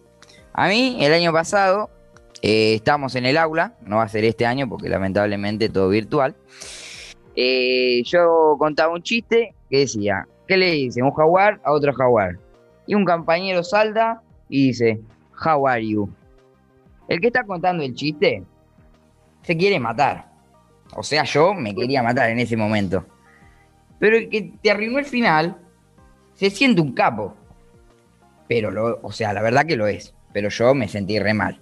a 0.53 0.69
mí 0.69 0.97
el 1.01 1.13
año 1.13 1.33
pasado 1.33 1.91
eh, 2.43 2.75
estábamos 2.75 3.15
en 3.17 3.27
el 3.27 3.37
aula, 3.37 3.75
no 3.83 3.97
va 3.97 4.05
a 4.05 4.09
ser 4.09 4.25
este 4.25 4.47
año 4.47 4.69
porque 4.69 4.89
lamentablemente 4.89 5.69
todo 5.69 5.89
virtual. 5.89 6.35
Eh, 7.37 8.03
yo 8.05 8.57
contaba 8.59 8.93
un 8.95 9.03
chiste 9.03 9.55
que 9.69 9.79
decía, 9.81 10.27
¿qué 10.49 10.57
le 10.57 10.71
dice 10.73 11.03
un 11.03 11.13
jaguar 11.13 11.61
a 11.65 11.73
otro 11.73 11.93
jaguar? 11.93 12.39
Y 12.87 12.95
un 12.95 13.05
compañero 13.05 13.63
salta 13.63 14.23
y 14.49 14.69
dice, 14.69 15.01
How 15.45 15.69
are 15.69 15.87
you? 15.87 16.09
El 17.09 17.21
que 17.21 17.29
está 17.29 17.45
contando 17.45 17.83
el 17.83 17.95
chiste 17.95 18.45
se 19.43 19.57
quiere 19.57 19.79
matar. 19.79 20.31
O 20.95 21.03
sea, 21.03 21.25
yo 21.25 21.55
me 21.55 21.75
quería 21.75 22.03
matar 22.03 22.31
en 22.31 22.39
ese 22.41 22.57
momento. 22.57 23.07
Pero 23.99 24.17
el 24.17 24.29
que 24.29 24.53
te 24.63 24.71
arruinó 24.71 24.99
el 24.99 25.05
final 25.05 25.59
se 26.35 26.51
siente 26.51 26.81
un 26.81 26.93
capo. 26.93 27.37
Pero, 28.49 28.71
lo, 28.71 28.99
o 29.03 29.13
sea, 29.13 29.33
la 29.33 29.43
verdad 29.43 29.67
que 29.67 29.77
lo 29.77 29.87
es. 29.87 30.15
Pero 30.33 30.49
yo 30.49 30.75
me 30.75 30.89
sentí 30.89 31.19
re 31.19 31.35
mal. 31.35 31.61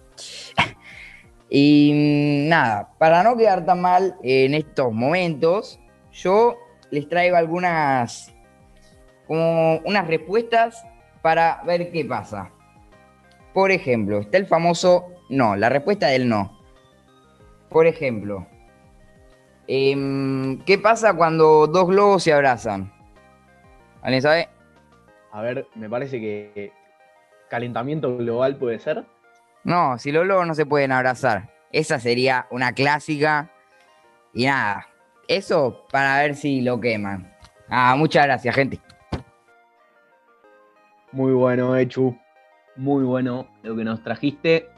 y 1.50 2.46
nada, 2.48 2.90
para 2.98 3.22
no 3.22 3.36
quedar 3.36 3.66
tan 3.66 3.80
mal 3.80 4.16
en 4.22 4.54
estos 4.54 4.92
momentos, 4.92 5.78
yo 6.12 6.56
les 6.90 7.08
traigo 7.08 7.36
algunas, 7.36 8.34
como 9.26 9.78
unas 9.84 10.06
respuestas 10.06 10.84
para 11.22 11.62
ver 11.66 11.90
qué 11.92 12.04
pasa. 12.04 12.50
Por 13.52 13.70
ejemplo, 13.70 14.20
está 14.20 14.38
el 14.38 14.46
famoso 14.46 15.06
no, 15.28 15.56
la 15.56 15.68
respuesta 15.68 16.06
del 16.06 16.28
no. 16.28 16.57
Por 17.68 17.86
ejemplo, 17.86 18.46
em, 19.66 20.58
¿qué 20.64 20.78
pasa 20.78 21.14
cuando 21.14 21.66
dos 21.66 21.86
globos 21.86 22.22
se 22.22 22.32
abrazan? 22.32 22.92
¿Alguien 24.02 24.22
sabe? 24.22 24.48
A 25.32 25.42
ver, 25.42 25.66
me 25.74 25.88
parece 25.88 26.20
que 26.20 26.72
calentamiento 27.48 28.16
global 28.16 28.56
puede 28.56 28.78
ser. 28.78 29.04
No, 29.64 29.98
si 29.98 30.12
los 30.12 30.24
globos 30.24 30.46
no 30.46 30.54
se 30.54 30.66
pueden 30.66 30.92
abrazar. 30.92 31.50
Esa 31.72 32.00
sería 32.00 32.46
una 32.50 32.72
clásica. 32.72 33.50
Y 34.32 34.46
nada, 34.46 34.86
eso 35.26 35.84
para 35.90 36.18
ver 36.22 36.34
si 36.34 36.60
lo 36.62 36.80
queman. 36.80 37.30
Ah, 37.68 37.94
muchas 37.96 38.24
gracias, 38.24 38.54
gente. 38.54 38.80
Muy 41.12 41.32
bueno, 41.32 41.76
Echu. 41.76 42.16
Muy 42.76 43.04
bueno 43.04 43.48
lo 43.62 43.76
que 43.76 43.84
nos 43.84 44.02
trajiste. 44.02 44.68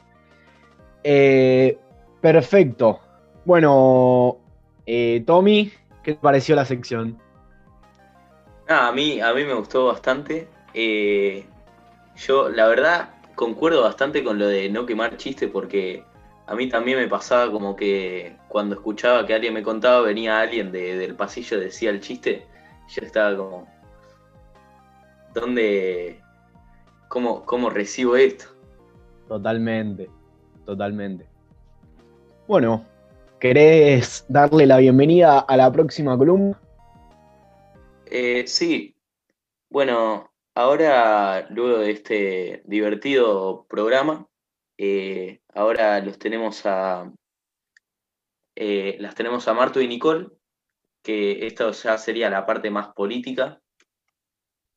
Eh, 1.03 1.77
perfecto. 2.21 3.01
Bueno, 3.45 4.37
eh, 4.85 5.23
Tommy, 5.25 5.71
¿qué 6.03 6.13
te 6.13 6.19
pareció 6.19 6.55
la 6.55 6.65
sección? 6.65 7.19
Ah, 8.67 8.87
a 8.87 8.91
mí, 8.91 9.19
a 9.21 9.33
mí 9.33 9.43
me 9.45 9.53
gustó 9.53 9.87
bastante. 9.87 10.47
Eh, 10.73 11.45
yo, 12.15 12.49
la 12.49 12.67
verdad, 12.67 13.15
concuerdo 13.35 13.83
bastante 13.83 14.23
con 14.23 14.39
lo 14.39 14.47
de 14.47 14.69
no 14.69 14.85
quemar 14.85 15.17
chistes 15.17 15.49
porque 15.51 16.05
a 16.47 16.55
mí 16.55 16.69
también 16.69 16.99
me 16.99 17.07
pasaba 17.07 17.51
como 17.51 17.75
que 17.75 18.37
cuando 18.47 18.75
escuchaba 18.75 19.25
que 19.25 19.33
alguien 19.33 19.53
me 19.53 19.63
contaba, 19.63 20.01
venía 20.01 20.39
alguien 20.41 20.71
de- 20.71 20.97
del 20.97 21.15
pasillo, 21.15 21.59
decía 21.59 21.89
el 21.91 22.01
chiste, 22.01 22.47
yo 22.87 23.01
estaba 23.05 23.35
como, 23.37 23.67
¿dónde, 25.33 26.21
cómo, 27.09 27.45
cómo 27.45 27.69
recibo 27.71 28.15
esto? 28.17 28.45
Totalmente, 29.27 30.15
totalmente. 30.63 31.30
Bueno, 32.51 32.85
¿querés 33.39 34.25
darle 34.27 34.65
la 34.65 34.79
bienvenida 34.79 35.39
a 35.39 35.55
la 35.55 35.71
próxima 35.71 36.17
columna? 36.17 36.59
Eh, 38.07 38.45
sí, 38.45 38.93
bueno, 39.69 40.33
ahora 40.53 41.47
luego 41.49 41.77
de 41.77 41.91
este 41.91 42.61
divertido 42.65 43.65
programa, 43.69 44.27
eh, 44.77 45.39
ahora 45.53 46.01
los 46.01 46.19
tenemos 46.19 46.65
a 46.65 47.09
eh, 48.57 48.97
las 48.99 49.15
tenemos 49.15 49.47
a 49.47 49.53
Marto 49.53 49.79
y 49.79 49.87
Nicole, 49.87 50.27
que 51.01 51.47
esto 51.47 51.71
ya 51.71 51.97
sería 51.97 52.29
la 52.29 52.45
parte 52.45 52.69
más 52.69 52.89
política, 52.89 53.61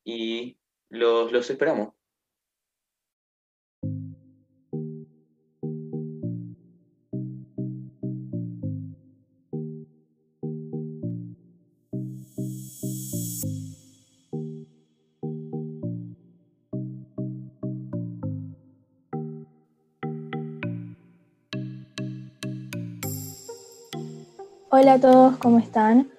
y 0.05 0.57
los, 0.87 1.29
los 1.33 1.49
esperamos. 1.49 1.93
Hola 24.85 24.93
a 24.93 25.01
todos, 25.01 25.37
¿cómo 25.37 25.57
están? 25.57 26.11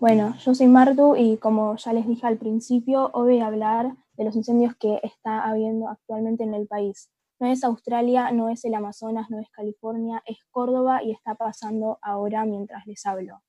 Bueno, 0.00 0.34
yo 0.38 0.54
soy 0.54 0.68
Martu 0.68 1.16
y 1.16 1.36
como 1.36 1.76
ya 1.76 1.92
les 1.92 2.06
dije 2.06 2.26
al 2.26 2.38
principio, 2.38 3.10
hoy 3.12 3.34
voy 3.34 3.40
a 3.40 3.46
hablar 3.46 3.94
de 4.14 4.24
los 4.24 4.34
incendios 4.34 4.74
que 4.74 5.00
está 5.02 5.44
habiendo 5.44 5.90
actualmente 5.90 6.42
en 6.42 6.54
el 6.54 6.66
país. 6.66 7.10
No 7.38 7.46
es 7.46 7.62
Australia, 7.62 8.30
no 8.30 8.48
es 8.48 8.64
el 8.64 8.72
Amazonas, 8.72 9.28
no 9.28 9.38
es 9.38 9.50
California, 9.50 10.22
es 10.24 10.38
Córdoba 10.50 11.02
y 11.02 11.10
está 11.10 11.34
pasando 11.34 11.98
ahora 12.00 12.46
mientras 12.46 12.86
les 12.86 13.04
hablo. 13.04 13.42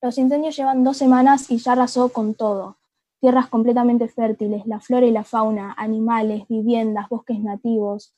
Los 0.00 0.16
incendios 0.16 0.56
llevan 0.56 0.84
dos 0.84 0.96
semanas 0.96 1.50
y 1.50 1.58
ya 1.58 1.72
arrasó 1.72 2.10
con 2.10 2.34
todo. 2.34 2.76
Tierras 3.20 3.48
completamente 3.48 4.06
fértiles, 4.06 4.64
la 4.66 4.78
flora 4.78 5.06
y 5.06 5.10
la 5.10 5.24
fauna, 5.24 5.74
animales, 5.76 6.46
viviendas, 6.46 7.08
bosques 7.08 7.40
nativos, 7.40 8.14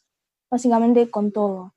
básicamente 0.50 1.10
con 1.10 1.32
todo. 1.32 1.72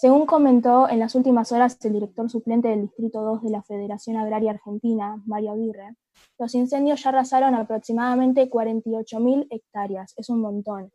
Según 0.00 0.26
comentó 0.26 0.88
en 0.88 1.00
las 1.00 1.16
últimas 1.16 1.50
horas 1.50 1.76
el 1.84 1.94
director 1.94 2.30
suplente 2.30 2.68
del 2.68 2.82
Distrito 2.82 3.20
2 3.20 3.42
de 3.42 3.50
la 3.50 3.64
Federación 3.64 4.16
Agraria 4.16 4.52
Argentina, 4.52 5.20
Mario 5.26 5.50
Aguirre, 5.50 5.96
los 6.38 6.54
incendios 6.54 7.02
ya 7.02 7.08
arrasaron 7.08 7.56
aproximadamente 7.56 8.48
48.000 8.48 9.48
hectáreas, 9.50 10.14
es 10.16 10.30
un 10.30 10.40
montón. 10.40 10.92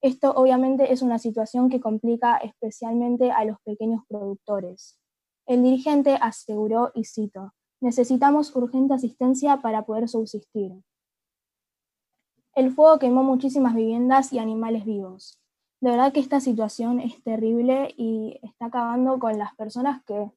Esto 0.00 0.32
obviamente 0.36 0.92
es 0.92 1.02
una 1.02 1.18
situación 1.18 1.68
que 1.68 1.80
complica 1.80 2.36
especialmente 2.36 3.32
a 3.32 3.44
los 3.44 3.56
pequeños 3.64 4.04
productores. 4.08 5.00
El 5.46 5.64
dirigente 5.64 6.16
aseguró, 6.20 6.92
y 6.94 7.06
cito, 7.06 7.54
necesitamos 7.80 8.54
urgente 8.54 8.94
asistencia 8.94 9.56
para 9.62 9.84
poder 9.84 10.08
subsistir. 10.08 10.70
El 12.54 12.70
fuego 12.70 13.00
quemó 13.00 13.24
muchísimas 13.24 13.74
viviendas 13.74 14.32
y 14.32 14.38
animales 14.38 14.84
vivos. 14.84 15.43
De 15.84 15.90
verdad 15.90 16.14
que 16.14 16.20
esta 16.20 16.40
situación 16.40 16.98
es 16.98 17.22
terrible 17.22 17.92
y 17.98 18.40
está 18.42 18.66
acabando 18.66 19.18
con 19.18 19.36
las 19.38 19.54
personas 19.54 20.02
que 20.04 20.30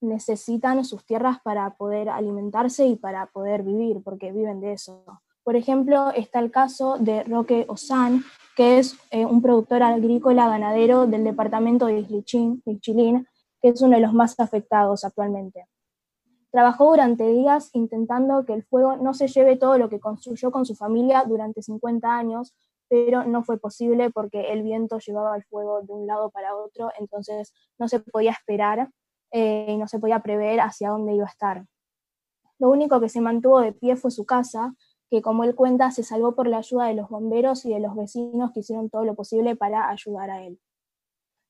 necesitan 0.00 0.84
sus 0.84 1.04
tierras 1.04 1.38
para 1.42 1.74
poder 1.74 2.08
alimentarse 2.08 2.86
y 2.86 2.94
para 2.94 3.26
poder 3.26 3.64
vivir, 3.64 4.00
porque 4.04 4.30
viven 4.30 4.60
de 4.60 4.74
eso. 4.74 5.02
Por 5.42 5.56
ejemplo, 5.56 6.12
está 6.12 6.38
el 6.38 6.52
caso 6.52 6.98
de 7.00 7.24
Roque 7.24 7.64
Ozán, 7.66 8.22
que 8.56 8.78
es 8.78 8.96
eh, 9.10 9.26
un 9.26 9.42
productor 9.42 9.82
agrícola 9.82 10.48
ganadero 10.48 11.08
del 11.08 11.24
departamento 11.24 11.86
de 11.86 12.06
Ixchilín, 12.64 13.26
que 13.60 13.70
es 13.70 13.82
uno 13.82 13.96
de 13.96 14.02
los 14.02 14.12
más 14.12 14.38
afectados 14.38 15.02
actualmente. 15.02 15.66
Trabajó 16.52 16.90
durante 16.90 17.26
días 17.26 17.70
intentando 17.72 18.44
que 18.44 18.52
el 18.52 18.62
fuego 18.62 18.98
no 18.98 19.14
se 19.14 19.26
lleve 19.26 19.56
todo 19.56 19.78
lo 19.78 19.88
que 19.88 19.98
construyó 19.98 20.52
con 20.52 20.64
su 20.64 20.76
familia 20.76 21.24
durante 21.26 21.60
50 21.60 22.08
años, 22.08 22.54
pero 22.92 23.24
no 23.24 23.42
fue 23.42 23.56
posible 23.56 24.10
porque 24.10 24.52
el 24.52 24.62
viento 24.62 24.98
llevaba 24.98 25.34
el 25.34 25.44
fuego 25.44 25.80
de 25.80 25.90
un 25.94 26.06
lado 26.06 26.28
para 26.28 26.54
otro, 26.54 26.90
entonces 26.98 27.54
no 27.78 27.88
se 27.88 28.00
podía 28.00 28.32
esperar 28.32 28.90
eh, 29.30 29.64
y 29.66 29.78
no 29.78 29.88
se 29.88 29.98
podía 29.98 30.20
prever 30.20 30.60
hacia 30.60 30.90
dónde 30.90 31.14
iba 31.14 31.24
a 31.24 31.30
estar. 31.30 31.64
Lo 32.58 32.68
único 32.68 33.00
que 33.00 33.08
se 33.08 33.22
mantuvo 33.22 33.62
de 33.62 33.72
pie 33.72 33.96
fue 33.96 34.10
su 34.10 34.26
casa, 34.26 34.74
que 35.08 35.22
como 35.22 35.44
él 35.44 35.54
cuenta 35.54 35.90
se 35.90 36.02
salvó 36.02 36.34
por 36.34 36.46
la 36.46 36.58
ayuda 36.58 36.84
de 36.84 36.92
los 36.92 37.08
bomberos 37.08 37.64
y 37.64 37.72
de 37.72 37.80
los 37.80 37.96
vecinos 37.96 38.52
que 38.52 38.60
hicieron 38.60 38.90
todo 38.90 39.04
lo 39.06 39.14
posible 39.14 39.56
para 39.56 39.88
ayudar 39.88 40.28
a 40.28 40.42
él. 40.44 40.60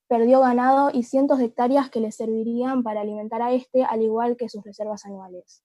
Perdió 0.06 0.42
ganado 0.42 0.90
y 0.92 1.02
cientos 1.02 1.38
de 1.38 1.46
hectáreas 1.46 1.90
que 1.90 1.98
le 1.98 2.12
servirían 2.12 2.84
para 2.84 3.00
alimentar 3.00 3.42
a 3.42 3.52
este, 3.52 3.82
al 3.82 4.00
igual 4.00 4.36
que 4.36 4.48
sus 4.48 4.62
reservas 4.62 5.06
anuales. 5.06 5.64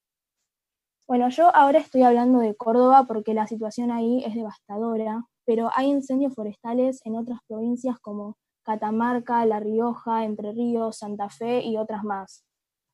Bueno, 1.06 1.30
yo 1.30 1.56
ahora 1.56 1.78
estoy 1.78 2.02
hablando 2.02 2.40
de 2.40 2.56
Córdoba 2.56 3.06
porque 3.08 3.36
la 3.36 3.46
situación 3.46 3.92
ahí 3.92 4.24
es 4.26 4.34
devastadora, 4.34 5.28
pero 5.48 5.72
hay 5.74 5.88
incendios 5.88 6.36
forestales 6.36 7.02
en 7.06 7.16
otras 7.16 7.40
provincias 7.48 7.98
como 8.00 8.36
Catamarca, 8.64 9.46
La 9.46 9.60
Rioja, 9.60 10.26
Entre 10.26 10.52
Ríos, 10.52 10.98
Santa 10.98 11.30
Fe 11.30 11.64
y 11.64 11.78
otras 11.78 12.04
más. 12.04 12.44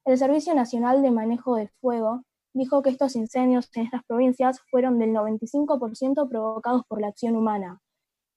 El 0.05 0.17
Servicio 0.17 0.53
Nacional 0.53 1.01
de 1.01 1.11
Manejo 1.11 1.55
de 1.55 1.67
Fuego 1.81 2.21
dijo 2.53 2.83
que 2.83 2.91
estos 2.91 3.15
incendios 3.15 3.69
en 3.75 3.85
estas 3.85 4.03
provincias 4.05 4.61
fueron 4.69 4.99
del 4.99 5.09
95% 5.09 6.29
provocados 6.29 6.83
por 6.87 7.01
la 7.01 7.07
acción 7.07 7.35
humana, 7.35 7.79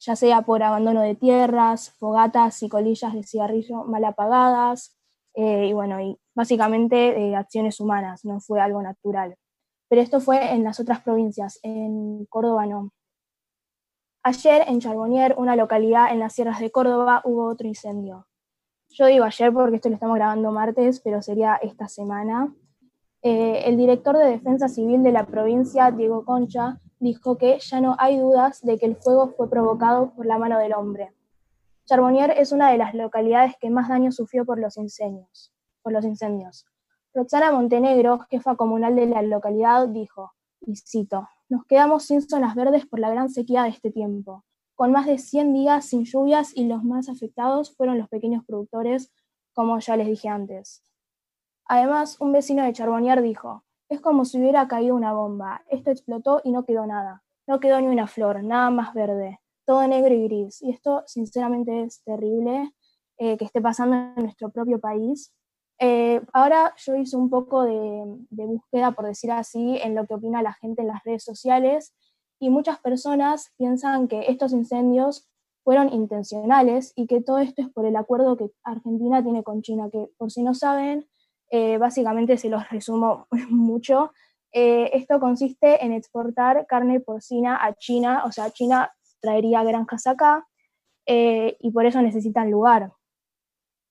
ya 0.01 0.17
sea 0.17 0.43
por 0.43 0.63
abandono 0.63 1.03
de 1.03 1.15
tierras, 1.15 1.91
fogatas 1.99 2.63
y 2.63 2.71
colillas 2.71 3.13
de 3.13 3.23
cigarrillo 3.23 3.85
mal 3.85 4.05
apagadas, 4.05 4.99
eh, 5.35 5.67
y 5.67 5.73
bueno, 5.75 5.99
básicamente 6.35 7.29
eh, 7.29 7.37
acciones 7.37 7.79
humanas, 7.79 8.25
no 8.25 8.41
fue 8.41 8.61
algo 8.61 8.81
natural 8.81 9.37
pero 9.89 10.03
esto 10.03 10.21
fue 10.21 10.53
en 10.53 10.65
las 10.65 10.81
otras 10.81 11.01
provincias, 11.03 11.59
en 11.63 12.27
Córdoba 12.27 12.67
no. 12.67 12.91
Ayer 14.29 14.65
en 14.67 14.81
Charbonnier, 14.81 15.37
una 15.39 15.55
localidad 15.55 16.11
en 16.11 16.19
las 16.19 16.33
sierras 16.33 16.59
de 16.59 16.73
Córdoba, 16.73 17.21
hubo 17.23 17.47
otro 17.47 17.69
incendio. 17.69 18.27
Yo 18.89 19.07
digo 19.07 19.25
ayer 19.25 19.53
porque 19.53 19.77
esto 19.77 19.89
lo 19.89 19.95
estamos 19.95 20.17
grabando 20.17 20.51
martes, 20.51 20.99
pero 20.99 21.23
sería 21.23 21.55
esta 21.63 21.87
semana. 21.87 22.53
Eh, 23.23 23.63
el 23.67 23.77
director 23.77 24.19
de 24.19 24.25
Defensa 24.25 24.67
Civil 24.67 25.05
de 25.05 25.13
la 25.13 25.27
provincia, 25.27 25.93
Diego 25.93 26.25
Concha, 26.25 26.81
dijo 26.99 27.39
que 27.39 27.61
ya 27.61 27.81
no 27.81 27.95
hay 28.01 28.19
dudas 28.19 28.63
de 28.63 28.79
que 28.79 28.87
el 28.87 28.97
fuego 28.97 29.29
fue 29.29 29.49
provocado 29.49 30.11
por 30.11 30.27
la 30.27 30.39
mano 30.39 30.59
del 30.59 30.75
hombre. 30.75 31.15
Charbonnier 31.85 32.33
es 32.33 32.51
una 32.51 32.73
de 32.73 32.79
las 32.79 32.95
localidades 32.95 33.55
que 33.61 33.71
más 33.71 33.89
daño 33.89 34.11
sufrió 34.11 34.45
por 34.45 34.59
los 34.59 34.77
incendios. 34.77 35.53
Por 35.83 35.93
los 35.93 36.05
incendios. 36.05 36.67
Roxana 37.15 37.53
Montenegro, 37.53 38.27
jefa 38.29 38.57
comunal 38.57 38.97
de 38.97 39.07
la 39.07 39.23
localidad, 39.23 39.87
dijo, 39.87 40.33
y 40.63 40.75
cito, 40.75 41.29
nos 41.49 41.65
quedamos 41.65 42.05
sin 42.05 42.23
zonas 42.23 42.55
verdes 42.55 42.87
por 42.87 42.99
la 42.99 43.11
gran 43.11 43.31
sequía 43.31 43.63
de 43.63 43.71
este 43.71 43.91
tiempo. 43.91 44.45
Con 44.75 44.93
más 44.93 45.07
de 45.07 45.19
100 45.19 45.53
días 45.55 45.87
sin 45.87 46.05
lluvias 46.05 46.55
y 46.55 46.67
los 46.67 46.85
más 46.85 47.09
afectados 47.09 47.75
fueron 47.75 47.99
los 47.99 48.09
pequeños 48.09 48.45
productores, 48.45 49.13
como 49.53 49.79
ya 49.79 49.97
les 49.97 50.07
dije 50.07 50.29
antes. 50.29 50.83
Además, 51.65 52.21
un 52.21 52.33
vecino 52.33 52.63
de 52.65 52.73
Charbonnier 52.73 53.23
dijo, 53.23 53.65
es 53.89 54.01
como 54.01 54.25
si 54.25 54.39
hubiera 54.39 54.69
caído 54.69 54.95
una 54.95 55.13
bomba, 55.13 55.63
esto 55.69 55.91
explotó 55.91 56.41
y 56.45 56.51
no 56.51 56.65
quedó 56.65 56.87
nada, 56.87 57.23
no 57.47 57.61
quedó 57.61 57.81
ni 57.81 57.87
una 57.87 58.07
flor, 58.07 58.43
nada 58.43 58.71
más 58.71 58.93
verde, 58.93 59.41
todo 59.65 59.87
negro 59.87 60.15
y 60.15 60.25
gris. 60.25 60.61
Y 60.63 60.71
esto 60.71 61.05
sinceramente 61.07 61.83
es 61.83 62.03
terrible 62.03 62.73
eh, 63.19 63.37
que 63.37 63.45
esté 63.45 63.61
pasando 63.61 63.97
en 63.97 64.15
nuestro 64.17 64.51
propio 64.51 64.79
país 64.79 65.33
eh, 65.79 66.23
ahora 66.33 66.75
yo 66.79 66.97
hice 66.97 67.17
un 67.17 67.29
poco 67.29 67.65
de, 67.65 68.19
búsqueda, 68.31 68.93
por 68.93 69.07
decir 69.07 69.31
así, 69.31 69.79
en 69.83 69.95
lo 69.95 70.07
que 70.07 70.15
opina 70.15 70.43
la 70.43 70.55
gente 70.55 70.83
en 70.83 70.89
las 70.89 71.05
redes 71.05 71.23
sociales 71.23 71.95
y 72.41 72.51
muchas 72.51 72.81
personas 72.81 73.53
piensan 73.57 74.09
que 74.09 74.27
estos 74.29 74.53
incendios 74.53 75.29
fueron 75.65 75.93
intencionales 75.93 76.93
y 76.97 77.07
que 77.07 77.21
todo 77.21 77.39
esto 77.39 77.63
es 77.63 77.69
por 77.71 77.87
el 77.87 77.97
acuerdo 77.97 78.37
que 78.37 78.51
Argentina 78.63 79.23
tiene 79.23 79.43
con 79.43 79.63
China, 79.63 79.89
que 79.91 80.09
por 80.17 80.31
si 80.31 80.43
no 80.43 80.55
saben, 80.55 81.09
eh, 81.51 81.77
básicamente 81.79 82.39
se 82.39 82.49
los 82.49 82.69
resumo 82.71 83.27
mucho. 83.51 84.13
Eh, 84.53 84.91
esto 84.95 85.21
consiste 85.21 85.85
en 85.85 85.93
exportar 85.93 86.67
carne 86.67 87.01
porcina 87.01 87.63
a 87.63 87.75
China, 87.75 88.23
o 88.25 88.33
sea, 88.33 88.51
China 88.51 88.91
traería 89.21 89.63
granjas 89.65 90.07
acá 90.07 90.47
y 91.09 91.71
por 91.71 91.87
eso 91.87 92.03
necesitan 92.03 92.51
lugar. 92.51 92.93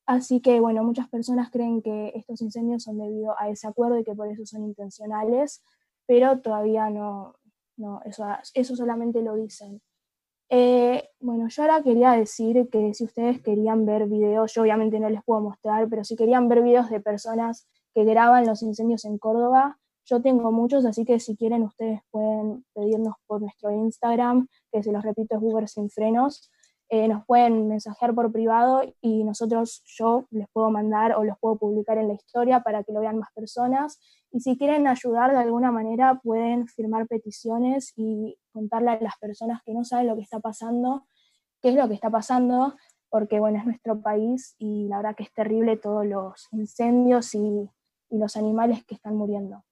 Así 0.06 0.40
que, 0.40 0.60
bueno, 0.60 0.84
muchas 0.84 1.10
personas 1.10 1.50
creen 1.50 1.82
que 1.82 2.12
estos 2.16 2.42
incendios 2.42 2.84
son 2.84 2.98
debido 3.00 3.36
a 3.40 3.50
ese 3.50 3.68
acuerdo 3.68 3.98
y 4.00 4.04
que 4.04 4.14
por 4.14 4.28
eso 4.28 4.46
son 4.46 4.64
intencionales, 4.64 5.64
pero 6.06 6.40
todavía 6.40 6.90
no, 6.90 7.36
no 7.78 8.02
eso, 8.06 8.26
eso 8.54 8.76
solamente 8.76 9.22
lo 9.22 9.36
dicen. 9.36 9.82
Eh, 10.50 11.10
bueno, 11.20 11.48
yo 11.48 11.64
ahora 11.64 11.82
quería 11.82 12.12
decir 12.12 12.70
que 12.72 12.94
si 12.94 13.04
ustedes 13.04 13.42
querían 13.42 13.86
ver 13.86 14.08
videos, 14.08 14.54
yo 14.54 14.62
obviamente 14.62 15.00
no 15.00 15.10
les 15.10 15.24
puedo 15.24 15.42
mostrar, 15.42 15.90
pero 15.90 16.04
si 16.04 16.16
querían 16.16 16.48
ver 16.48 16.62
videos 16.62 16.90
de 16.90 17.00
personas 17.00 17.68
que 17.96 18.04
graban 18.04 18.46
los 18.46 18.62
incendios 18.62 19.06
en 19.06 19.18
Córdoba, 19.18 19.80
yo 20.06 20.22
tengo 20.22 20.52
muchos, 20.52 20.86
así 20.86 21.04
que 21.04 21.20
si 21.20 21.36
quieren 21.36 21.64
ustedes 21.64 22.02
pueden 22.12 22.64
pedirnos 22.76 23.16
por 23.26 23.42
nuestro 23.42 23.72
Instagram, 23.72 24.48
que 24.72 24.84
se 24.84 24.92
los 24.92 25.04
repito 25.04 25.36
es 25.36 25.42
Uber 25.42 25.68
sin 25.68 25.90
frenos, 25.90 26.52
eh, 26.90 27.08
nos 27.08 27.26
pueden 27.26 27.68
mensajear 27.68 28.14
por 28.14 28.32
privado 28.32 28.84
y 29.02 29.24
nosotros, 29.24 29.84
yo 29.86 30.28
les 30.30 30.48
puedo 30.50 30.70
mandar 30.70 31.14
o 31.14 31.24
los 31.24 31.38
puedo 31.40 31.58
publicar 31.58 31.98
en 31.98 32.08
la 32.08 32.14
historia 32.14 32.62
para 32.62 32.84
que 32.84 32.94
lo 32.94 33.00
vean 33.00 33.18
más 33.18 33.30
personas. 33.34 34.00
Y 34.32 34.42
si 34.42 34.58
quieren 34.58 34.88
ayudar 34.88 35.32
de 35.32 35.40
alguna 35.40 35.72
manera, 35.72 36.20
pueden 36.24 36.68
firmar 36.68 37.08
peticiones 37.08 37.94
y 37.96 38.38
contarle 38.52 38.92
a 38.92 39.02
las 39.02 39.18
personas 39.18 39.62
que 39.64 39.74
no 39.74 39.84
saben 39.84 40.08
lo 40.08 40.16
que 40.16 40.22
está 40.22 40.40
pasando, 40.40 41.08
qué 41.62 41.70
es 41.70 41.76
lo 41.76 41.88
que 41.88 41.96
está 41.96 42.12
pasando, 42.12 42.76
porque 43.10 43.40
bueno, 43.40 43.58
es 43.58 43.66
nuestro 43.66 44.02
país 44.02 44.56
y 44.60 44.88
la 44.88 44.98
verdad 44.98 45.16
que 45.16 45.24
es 45.24 45.34
terrible 45.34 45.78
todos 45.78 46.06
los 46.06 46.48
incendios 46.52 47.34
y 47.34 47.70
los 48.12 48.38
animales 48.38 48.86
que 48.86 48.96
están 48.96 49.16
muriendo. 49.16 49.64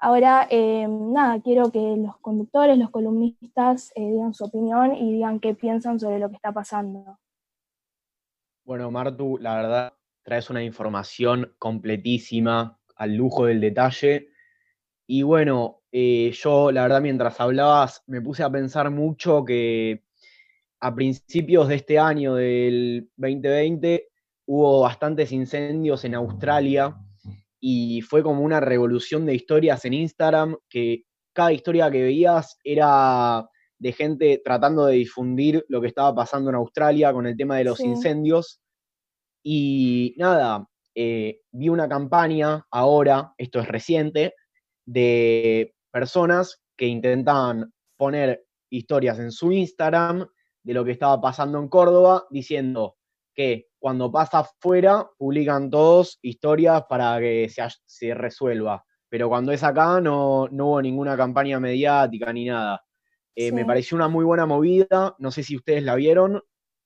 Ahora, 0.00 0.46
eh, 0.48 0.86
nada, 0.88 1.40
quiero 1.42 1.72
que 1.72 1.96
los 1.96 2.16
conductores, 2.18 2.78
los 2.78 2.90
columnistas 2.90 3.90
eh, 3.96 4.08
digan 4.08 4.32
su 4.32 4.44
opinión 4.44 4.94
y 4.94 5.12
digan 5.12 5.40
qué 5.40 5.54
piensan 5.54 5.98
sobre 5.98 6.20
lo 6.20 6.28
que 6.28 6.36
está 6.36 6.52
pasando. 6.52 7.18
Bueno, 8.64 8.92
Martu, 8.92 9.38
la 9.38 9.56
verdad, 9.56 9.92
traes 10.22 10.50
una 10.50 10.62
información 10.62 11.52
completísima, 11.58 12.78
al 12.94 13.16
lujo 13.16 13.46
del 13.46 13.60
detalle. 13.60 14.28
Y 15.08 15.22
bueno, 15.22 15.82
eh, 15.90 16.30
yo, 16.32 16.70
la 16.70 16.82
verdad, 16.82 17.00
mientras 17.00 17.40
hablabas, 17.40 18.04
me 18.06 18.20
puse 18.20 18.44
a 18.44 18.50
pensar 18.50 18.90
mucho 18.90 19.44
que 19.44 20.04
a 20.78 20.94
principios 20.94 21.66
de 21.66 21.74
este 21.74 21.98
año, 21.98 22.36
del 22.36 23.10
2020, 23.16 24.10
hubo 24.46 24.82
bastantes 24.82 25.32
incendios 25.32 26.04
en 26.04 26.14
Australia 26.14 26.96
y 27.60 28.02
fue 28.02 28.22
como 28.22 28.42
una 28.42 28.60
revolución 28.60 29.26
de 29.26 29.34
historias 29.34 29.84
en 29.84 29.94
Instagram, 29.94 30.56
que 30.68 31.04
cada 31.32 31.52
historia 31.52 31.90
que 31.90 32.02
veías 32.02 32.58
era 32.64 33.48
de 33.78 33.92
gente 33.92 34.40
tratando 34.44 34.86
de 34.86 34.96
difundir 34.96 35.64
lo 35.68 35.80
que 35.80 35.88
estaba 35.88 36.14
pasando 36.14 36.50
en 36.50 36.56
Australia 36.56 37.12
con 37.12 37.26
el 37.26 37.36
tema 37.36 37.56
de 37.56 37.64
los 37.64 37.80
incendios. 37.80 38.60
Y 39.42 40.14
nada, 40.18 40.68
eh, 40.94 41.40
vi 41.52 41.68
una 41.68 41.88
campaña 41.88 42.66
ahora, 42.70 43.32
esto 43.38 43.60
es 43.60 43.68
reciente, 43.68 44.34
de 44.84 45.74
personas 45.92 46.60
que 46.76 46.86
intentaban 46.86 47.72
poner 47.96 48.44
historias 48.70 49.18
en 49.18 49.30
su 49.30 49.52
Instagram 49.52 50.26
de 50.64 50.74
lo 50.74 50.84
que 50.84 50.92
estaba 50.92 51.20
pasando 51.20 51.58
en 51.58 51.68
Córdoba, 51.68 52.26
diciendo 52.30 52.96
que 53.34 53.67
cuando 53.78 54.10
pasa 54.10 54.40
afuera, 54.40 55.08
publican 55.16 55.70
todos 55.70 56.18
historias 56.22 56.84
para 56.88 57.18
que 57.20 57.48
se, 57.86 58.14
resuelva. 58.14 58.84
Pero 59.08 59.28
cuando 59.28 59.52
es 59.52 59.62
acá, 59.62 60.00
no, 60.00 60.44
hubo 60.44 60.82
ninguna 60.82 61.16
campaña 61.16 61.60
mediática 61.60 62.32
ni 62.32 62.46
nada. 62.46 62.82
Eh, 63.34 63.52
me 63.52 63.64
pareció 63.64 63.96
una 63.96 64.08
muy 64.08 64.24
buena 64.24 64.46
movida, 64.46 65.14
no 65.18 65.30
sé 65.30 65.44
si 65.44 65.56
ustedes 65.56 65.84
la 65.84 65.94
vieron, 65.94 66.42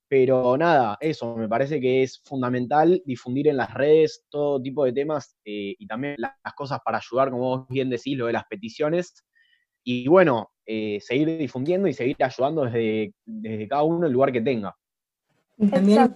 pero 0.07 0.59
nada, 0.59 0.98
eso, 1.00 1.35
me 1.35 1.48
parece 1.48 1.81
que 1.81 2.02
es 2.02 2.20
fundamental 2.22 3.02
difundir 3.07 3.48
en 3.48 3.57
las 3.57 3.72
redes 3.72 4.26
todo 4.28 4.61
tipo 4.61 4.85
de 4.85 4.92
temas 4.92 5.38
eh, 5.46 5.74
y 5.78 5.87
también 5.87 6.16
las 6.18 6.35
cosas 6.55 6.81
para 6.85 6.98
ayudar, 6.98 7.31
como 7.31 7.44
vos 7.44 7.68
bien 7.70 7.88
decís, 7.88 8.18
lo 8.18 8.26
de 8.26 8.35
las 8.35 8.44
peticiones. 8.44 9.24
Y 9.83 10.07
bueno, 10.09 10.50
eh, 10.66 10.98
seguir 11.00 11.38
difundiendo 11.38 11.88
y 11.88 11.94
seguir 11.94 12.16
ayudando 12.22 12.66
desde, 12.66 13.14
desde 13.24 13.66
cada 13.66 13.85
uno 13.85 14.07
el 14.07 14.12
lugar 14.12 14.31
que 14.31 14.42
tenga. 14.42 14.76
Y 15.58 15.68
también 15.68 16.12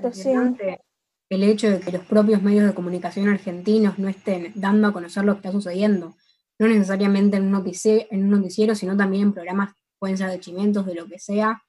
el 1.29 1.43
hecho 1.43 1.71
de 1.71 1.81
que 1.81 1.93
los 1.93 2.05
propios 2.05 2.43
medios 2.43 2.67
de 2.67 2.75
comunicación 2.75 3.29
argentinos 3.29 3.99
no 3.99 4.09
estén 4.09 4.53
dando 4.55 4.89
a 4.89 4.93
conocer 4.93 5.25
lo 5.25 5.33
que 5.33 5.39
está 5.39 5.53
sucediendo, 5.53 6.15
no 6.59 6.69
necesariamente 6.69 7.37
en 7.37 7.45
un 7.45 7.51
noticiero, 7.51 8.07
en 8.11 8.25
un 8.25 8.31
noticiero 8.31 8.75
sino 8.75 8.97
también 8.97 9.25
en 9.25 9.33
programas, 9.33 9.75
pueden 9.99 10.17
ser 10.17 10.31
de 10.31 10.41
chimientos, 10.41 10.87
de 10.87 10.95
lo 10.95 11.07
que 11.07 11.19
sea, 11.19 11.63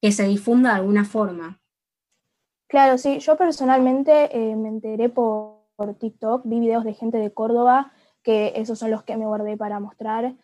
que 0.00 0.12
se 0.12 0.24
difunda 0.24 0.70
de 0.70 0.76
alguna 0.76 1.04
forma. 1.04 1.60
Claro, 2.68 2.98
sí, 2.98 3.18
yo 3.18 3.36
personalmente 3.36 4.36
eh, 4.36 4.56
me 4.56 4.68
enteré 4.68 5.08
por, 5.08 5.60
por, 5.76 5.94
TikTok, 5.94 6.42
vi 6.44 6.60
videos 6.60 6.84
de 6.84 6.94
gente 6.94 7.18
de 7.18 7.32
Córdoba, 7.32 7.92
que 8.22 8.52
esos 8.56 8.78
son 8.78 8.90
los 8.90 9.02
que 9.02 9.16
me 9.16 9.26
guardé 9.26 9.56
para 9.56 9.80
mostrar, 9.80 10.34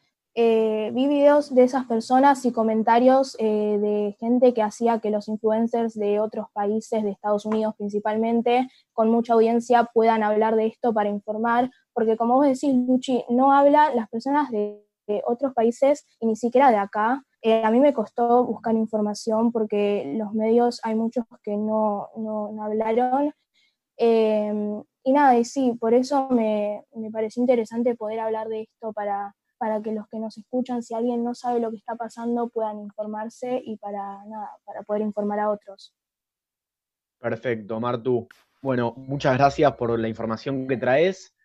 eh, 0.43 0.91
vi 0.95 1.07
videos 1.07 1.55
de 1.55 1.65
esas 1.65 1.85
personas 1.85 2.47
y 2.47 2.53
comentarios 2.53 3.37
eh, 3.39 3.77
de 3.79 4.17
gente 4.19 4.55
que 4.55 4.63
hacía 4.63 4.99
que 4.99 5.11
los 5.11 5.29
influencers 5.29 5.93
de 5.93 6.19
otros 6.19 6.47
países, 6.55 7.03
de 7.03 7.11
Estados 7.11 7.45
Unidos 7.45 7.75
principalmente, 7.77 8.67
con 8.95 9.11
mucha 9.11 9.35
audiencia, 9.35 9.91
puedan 9.93 10.23
hablar 10.23 10.57
de 10.57 10.65
esto 10.65 10.95
para 10.95 11.11
informar, 11.11 11.71
porque 11.93 12.17
como 12.17 12.37
vos 12.37 12.47
decís, 12.47 12.75
Luchi, 12.75 13.23
no 13.29 13.53
hablan 13.53 13.95
las 13.95 14.09
personas 14.09 14.51
de, 14.51 14.83
otros 15.27 15.53
países 15.53 16.07
y 16.21 16.27
ni 16.27 16.37
siquiera 16.37 16.71
de 16.71 16.77
acá. 16.77 17.23
Eh, 17.43 17.63
a 17.65 17.71
mí 17.71 17.81
me 17.81 17.93
costó 17.93 18.45
buscar 18.47 18.75
información 18.77 19.51
porque 19.53 20.15
los 20.17 20.33
medios 20.33 20.81
hay 20.85 20.95
muchos 20.95 21.25
que 21.43 21.57
no, 21.57 22.09
no, 22.17 22.63
hablaron. 22.63 23.35
y 23.99 25.13
nada, 25.13 25.37
y 25.37 25.45
sí, 25.45 25.77
por 25.79 25.93
eso 25.93 26.29
me, 26.31 26.85
me 26.95 27.11
pareció 27.11 27.43
interesante 27.43 27.95
poder 27.97 28.21
hablar 28.21 28.49
de 28.49 28.63
esto 28.63 28.93
para 28.93 29.35
para 29.61 29.83
que 29.83 29.93
los 29.93 30.09
que 30.09 30.19
nos 30.19 30.39
escuchan, 30.39 30.83
si 30.83 30.95
alguien 30.95 31.23
no 31.23 31.35
sabe 31.35 31.61
lo 31.61 31.71
que 31.71 31.77
está 31.77 31.95
pasando, 31.95 32.49
puedan 32.49 32.81
informarse 32.81 33.61
y 33.63 33.77
para, 33.77 34.25
nada, 34.25 34.51
para 34.65 34.83
poder 34.85 35.03
informar 35.03 35.39
a 35.39 35.51
otros. 35.51 35.95
Perfecto, 37.19 37.79
Martu. 37.79 38.27
Bueno, 38.63 38.95
muchas 38.97 39.37
gracias 39.37 39.71
por 39.77 39.99
la 39.99 40.09
información 40.09 40.67
que 40.67 40.79
traes 40.79 41.37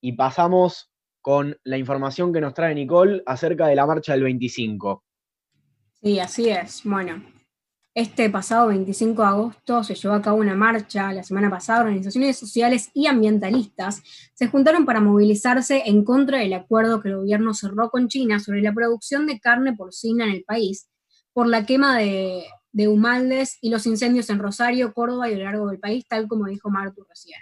y 0.00 0.14
pasamos 0.14 0.92
con 1.20 1.56
la 1.62 1.78
información 1.78 2.32
que 2.32 2.40
nos 2.40 2.54
trae 2.54 2.74
Nicole 2.74 3.22
acerca 3.24 3.68
de 3.68 3.76
la 3.76 3.86
marcha 3.86 4.14
del 4.14 4.24
25. 4.24 5.04
Sí, 6.02 6.18
así 6.18 6.48
es. 6.48 6.82
Bueno, 6.82 7.22
este 7.94 8.30
pasado 8.30 8.68
25 8.68 9.22
de 9.22 9.28
agosto 9.28 9.82
se 9.82 9.94
llevó 9.94 10.14
a 10.14 10.22
cabo 10.22 10.38
una 10.38 10.54
marcha. 10.54 11.12
La 11.12 11.24
semana 11.24 11.50
pasada, 11.50 11.82
organizaciones 11.82 12.38
sociales 12.38 12.90
y 12.94 13.06
ambientalistas 13.06 14.02
se 14.34 14.46
juntaron 14.46 14.86
para 14.86 15.00
movilizarse 15.00 15.82
en 15.86 16.04
contra 16.04 16.38
del 16.38 16.52
acuerdo 16.52 17.00
que 17.00 17.08
el 17.08 17.16
gobierno 17.16 17.52
cerró 17.52 17.90
con 17.90 18.08
China 18.08 18.38
sobre 18.38 18.62
la 18.62 18.72
producción 18.72 19.26
de 19.26 19.40
carne 19.40 19.74
porcina 19.74 20.24
en 20.24 20.32
el 20.32 20.44
país 20.44 20.88
por 21.32 21.48
la 21.48 21.66
quema 21.66 21.98
de, 21.98 22.44
de 22.72 22.88
humaldes 22.88 23.58
y 23.60 23.70
los 23.70 23.86
incendios 23.86 24.30
en 24.30 24.38
Rosario, 24.38 24.92
Córdoba 24.92 25.28
y 25.28 25.34
a 25.34 25.38
lo 25.38 25.44
largo 25.44 25.68
del 25.68 25.80
país, 25.80 26.06
tal 26.06 26.28
como 26.28 26.46
dijo 26.46 26.70
Martu 26.70 27.04
recién. 27.08 27.40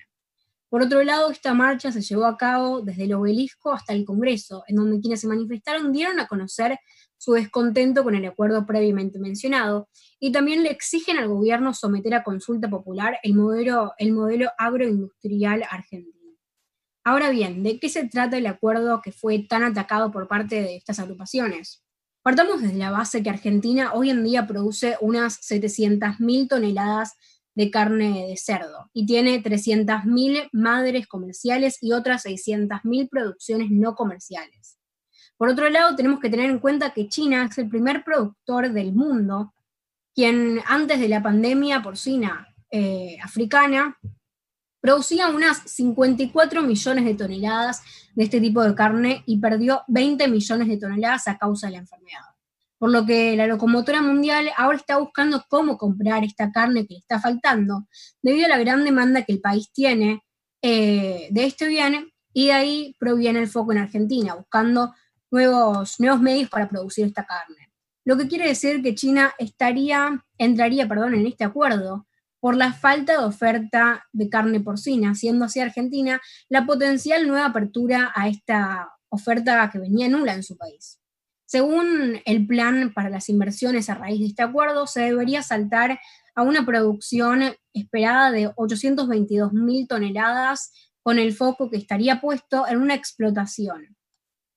Por 0.70 0.82
otro 0.82 1.02
lado, 1.02 1.30
esta 1.30 1.54
marcha 1.54 1.90
se 1.92 2.02
llevó 2.02 2.26
a 2.26 2.36
cabo 2.36 2.82
desde 2.82 3.04
el 3.04 3.14
obelisco 3.14 3.72
hasta 3.72 3.94
el 3.94 4.04
Congreso, 4.04 4.64
en 4.66 4.76
donde 4.76 5.00
quienes 5.00 5.20
se 5.20 5.26
manifestaron 5.26 5.92
dieron 5.92 6.20
a 6.20 6.26
conocer 6.26 6.78
su 7.18 7.32
descontento 7.32 8.04
con 8.04 8.14
el 8.14 8.24
acuerdo 8.24 8.64
previamente 8.64 9.18
mencionado 9.18 9.88
y 10.18 10.32
también 10.32 10.62
le 10.62 10.70
exigen 10.70 11.18
al 11.18 11.28
gobierno 11.28 11.74
someter 11.74 12.14
a 12.14 12.24
consulta 12.24 12.70
popular 12.70 13.18
el 13.22 13.34
modelo, 13.34 13.92
el 13.98 14.12
modelo 14.12 14.50
agroindustrial 14.56 15.64
argentino. 15.68 16.18
Ahora 17.04 17.30
bien, 17.30 17.62
¿de 17.62 17.78
qué 17.78 17.88
se 17.88 18.08
trata 18.08 18.38
el 18.38 18.46
acuerdo 18.46 19.00
que 19.02 19.12
fue 19.12 19.38
tan 19.40 19.62
atacado 19.62 20.10
por 20.10 20.28
parte 20.28 20.62
de 20.62 20.76
estas 20.76 20.98
agrupaciones? 20.98 21.82
Partamos 22.22 22.60
desde 22.60 22.76
la 22.76 22.90
base 22.90 23.22
que 23.22 23.30
Argentina 23.30 23.94
hoy 23.94 24.10
en 24.10 24.22
día 24.22 24.46
produce 24.46 24.96
unas 25.00 25.40
700.000 25.40 26.48
toneladas 26.48 27.14
de 27.54 27.70
carne 27.70 28.26
de 28.28 28.36
cerdo 28.36 28.90
y 28.92 29.06
tiene 29.06 29.42
300.000 29.42 30.48
madres 30.52 31.06
comerciales 31.06 31.78
y 31.80 31.92
otras 31.92 32.26
600.000 32.26 33.08
producciones 33.08 33.70
no 33.70 33.94
comerciales. 33.94 34.77
Por 35.38 35.48
otro 35.48 35.70
lado, 35.70 35.94
tenemos 35.94 36.18
que 36.18 36.28
tener 36.28 36.50
en 36.50 36.58
cuenta 36.58 36.90
que 36.90 37.08
China 37.08 37.46
es 37.48 37.56
el 37.58 37.68
primer 37.68 38.02
productor 38.02 38.72
del 38.72 38.92
mundo, 38.92 39.54
quien 40.12 40.60
antes 40.66 40.98
de 40.98 41.08
la 41.08 41.22
pandemia 41.22 41.80
porcina 41.80 42.48
eh, 42.72 43.16
africana 43.22 43.96
producía 44.80 45.28
unas 45.28 45.58
54 45.58 46.62
millones 46.62 47.04
de 47.04 47.14
toneladas 47.14 47.82
de 48.14 48.24
este 48.24 48.40
tipo 48.40 48.62
de 48.62 48.74
carne 48.74 49.22
y 49.26 49.38
perdió 49.38 49.82
20 49.86 50.26
millones 50.26 50.68
de 50.68 50.76
toneladas 50.76 51.28
a 51.28 51.38
causa 51.38 51.68
de 51.68 51.74
la 51.74 51.78
enfermedad. 51.78 52.22
Por 52.78 52.90
lo 52.90 53.06
que 53.06 53.36
la 53.36 53.46
locomotora 53.46 54.02
mundial 54.02 54.50
ahora 54.56 54.76
está 54.76 54.98
buscando 54.98 55.44
cómo 55.48 55.78
comprar 55.78 56.24
esta 56.24 56.50
carne 56.50 56.86
que 56.86 56.94
le 56.94 57.00
está 57.00 57.20
faltando, 57.20 57.86
debido 58.22 58.46
a 58.46 58.50
la 58.50 58.58
gran 58.58 58.84
demanda 58.84 59.22
que 59.22 59.32
el 59.32 59.40
país 59.40 59.70
tiene 59.72 60.22
eh, 60.62 61.28
de 61.30 61.44
este 61.44 61.68
bien, 61.68 62.12
y 62.32 62.46
de 62.46 62.52
ahí 62.52 62.96
proviene 62.98 63.40
el 63.40 63.48
foco 63.48 63.72
en 63.72 63.78
Argentina, 63.78 64.34
buscando 64.34 64.94
nuevos, 65.30 65.98
nuevos 66.00 66.20
medios 66.20 66.48
para 66.48 66.68
producir 66.68 67.06
esta 67.06 67.24
carne. 67.24 67.70
Lo 68.04 68.16
que 68.16 68.28
quiere 68.28 68.48
decir 68.48 68.82
que 68.82 68.94
China 68.94 69.34
estaría, 69.38 70.24
entraría 70.38 70.88
perdón, 70.88 71.14
en 71.14 71.26
este 71.26 71.44
acuerdo 71.44 72.06
por 72.40 72.56
la 72.56 72.72
falta 72.72 73.12
de 73.18 73.24
oferta 73.24 74.06
de 74.12 74.30
carne 74.30 74.60
porcina, 74.60 75.14
siendo 75.14 75.44
así 75.44 75.60
Argentina 75.60 76.20
la 76.48 76.64
potencial 76.64 77.26
nueva 77.26 77.46
apertura 77.46 78.12
a 78.14 78.28
esta 78.28 78.92
oferta 79.10 79.68
que 79.70 79.78
venía 79.78 80.08
nula 80.08 80.34
en 80.34 80.42
su 80.42 80.56
país. 80.56 81.00
Según 81.44 82.20
el 82.24 82.46
plan 82.46 82.92
para 82.94 83.10
las 83.10 83.28
inversiones 83.28 83.90
a 83.90 83.94
raíz 83.94 84.20
de 84.20 84.26
este 84.26 84.42
acuerdo, 84.42 84.86
se 84.86 85.00
debería 85.00 85.42
saltar 85.42 85.98
a 86.34 86.42
una 86.42 86.64
producción 86.64 87.42
esperada 87.72 88.30
de 88.30 88.52
822 88.54 89.52
mil 89.52 89.88
toneladas 89.88 90.72
con 91.02 91.18
el 91.18 91.34
foco 91.34 91.70
que 91.70 91.78
estaría 91.78 92.20
puesto 92.20 92.66
en 92.68 92.78
una 92.78 92.94
explotación 92.94 93.97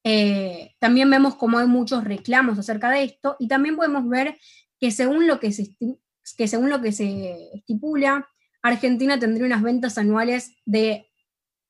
eh, 0.03 0.75
también 0.79 1.09
vemos 1.09 1.35
cómo 1.35 1.59
hay 1.59 1.67
muchos 1.67 2.03
reclamos 2.03 2.57
acerca 2.57 2.89
de 2.89 3.03
esto 3.03 3.35
y 3.39 3.47
también 3.47 3.75
podemos 3.75 4.07
ver 4.07 4.37
que 4.79 4.91
según 4.91 5.27
lo 5.27 5.39
que 5.39 5.51
se, 5.51 5.75
que 6.37 6.47
según 6.47 6.69
lo 6.69 6.81
que 6.81 6.91
se 6.91 7.49
estipula, 7.53 8.27
Argentina 8.63 9.19
tendría 9.19 9.45
unas 9.45 9.61
ventas 9.61 9.97
anuales 9.97 10.55
de 10.65 11.07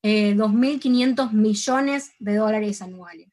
2.500 0.03 1.29
eh, 1.31 1.35
millones 1.35 2.11
de 2.19 2.35
dólares 2.35 2.81
anuales. 2.81 3.29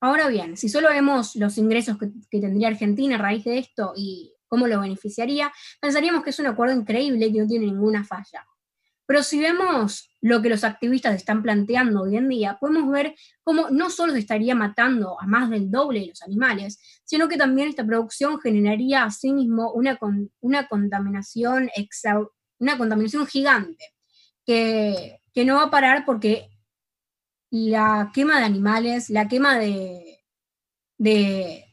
Ahora 0.00 0.28
bien, 0.28 0.56
si 0.56 0.68
solo 0.68 0.88
vemos 0.88 1.36
los 1.36 1.56
ingresos 1.56 1.96
que, 1.98 2.40
tendría 2.40 2.68
Argentina 2.68 3.14
a 3.14 3.18
raíz 3.18 3.44
de 3.44 3.58
esto 3.58 3.94
y 3.96 4.32
cómo 4.46 4.66
lo 4.66 4.80
beneficiaría, 4.80 5.52
pensaríamos 5.80 6.22
que 6.22 6.30
es 6.30 6.38
un 6.38 6.46
acuerdo 6.46 6.74
increíble 6.74 7.32
que 7.32 7.40
no 7.40 7.46
tiene 7.46 7.66
ninguna 7.66 8.04
falla. 8.04 8.46
Pero 9.06 9.22
si 9.22 9.40
vemos 9.40 10.10
lo 10.20 10.40
que 10.40 10.48
los 10.48 10.64
activistas 10.64 11.14
están 11.14 11.42
planteando 11.42 12.02
hoy 12.02 12.16
en 12.16 12.28
día, 12.28 12.56
podemos 12.58 12.90
ver 12.90 13.14
cómo 13.42 13.68
no 13.70 13.90
solo 13.90 14.12
se 14.12 14.20
estaría 14.20 14.54
matando 14.54 15.20
a 15.20 15.26
más 15.26 15.50
del 15.50 15.70
doble 15.70 16.00
de 16.00 16.06
los 16.06 16.22
animales, 16.22 16.78
sino 17.04 17.28
que 17.28 17.36
también 17.36 17.68
esta 17.68 17.84
producción 17.84 18.40
generaría 18.40 19.04
asimismo 19.04 19.72
una, 19.72 19.98
una, 20.40 20.68
contaminación, 20.68 21.70
una 22.58 22.78
contaminación 22.78 23.26
gigante, 23.26 23.84
que, 24.46 25.20
que 25.34 25.44
no 25.44 25.56
va 25.56 25.64
a 25.64 25.70
parar 25.70 26.04
porque 26.06 26.48
la 27.50 28.10
quema 28.14 28.38
de 28.38 28.46
animales, 28.46 29.10
la 29.10 29.28
quema 29.28 29.58
de, 29.58 30.24
de 30.96 31.64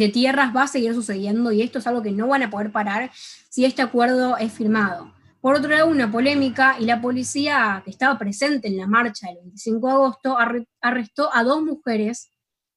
de 0.00 0.08
tierras 0.08 0.54
va 0.56 0.62
a 0.62 0.66
seguir 0.66 0.94
sucediendo 0.94 1.52
y 1.52 1.62
esto 1.62 1.78
es 1.78 1.86
algo 1.86 2.02
que 2.02 2.10
no 2.10 2.26
van 2.26 2.42
a 2.42 2.50
poder 2.50 2.72
parar 2.72 3.10
si 3.50 3.64
este 3.64 3.82
acuerdo 3.82 4.36
es 4.38 4.50
firmado. 4.52 5.12
Por 5.40 5.54
otro 5.54 5.70
lado, 5.70 5.88
una 5.88 6.10
polémica 6.10 6.76
y 6.78 6.84
la 6.84 7.00
policía 7.00 7.82
que 7.84 7.90
estaba 7.90 8.18
presente 8.18 8.68
en 8.68 8.78
la 8.78 8.86
marcha 8.86 9.26
del 9.26 9.36
25 9.36 9.86
de 9.86 9.92
agosto 9.92 10.38
arrestó 10.80 11.34
a 11.34 11.44
dos 11.44 11.62
mujeres 11.62 12.30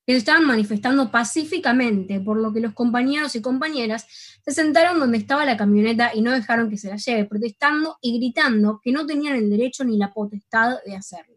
que 0.05 0.15
estaban 0.17 0.45
manifestando 0.45 1.11
pacíficamente, 1.11 2.19
por 2.19 2.37
lo 2.37 2.51
que 2.51 2.59
los 2.59 2.73
compañeros 2.73 3.35
y 3.35 3.41
compañeras 3.41 4.05
se 4.43 4.51
sentaron 4.51 4.99
donde 4.99 5.17
estaba 5.17 5.45
la 5.45 5.55
camioneta 5.55 6.11
y 6.13 6.21
no 6.21 6.31
dejaron 6.31 6.69
que 6.69 6.77
se 6.77 6.89
la 6.89 6.97
lleve, 6.97 7.25
protestando 7.25 7.97
y 8.01 8.17
gritando 8.17 8.81
que 8.83 8.91
no 8.91 9.05
tenían 9.05 9.35
el 9.35 9.49
derecho 9.49 9.85
ni 9.85 9.97
la 9.97 10.11
potestad 10.11 10.75
de 10.85 10.95
hacerlo. 10.95 11.35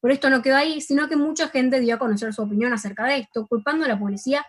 Por 0.00 0.12
esto 0.12 0.30
no 0.30 0.40
quedó 0.40 0.56
ahí, 0.56 0.80
sino 0.80 1.08
que 1.08 1.16
mucha 1.16 1.48
gente 1.48 1.80
dio 1.80 1.94
a 1.94 1.98
conocer 1.98 2.32
su 2.32 2.42
opinión 2.42 2.72
acerca 2.72 3.04
de 3.04 3.18
esto, 3.18 3.46
culpando 3.46 3.84
a 3.84 3.88
la 3.88 3.98
policía 3.98 4.46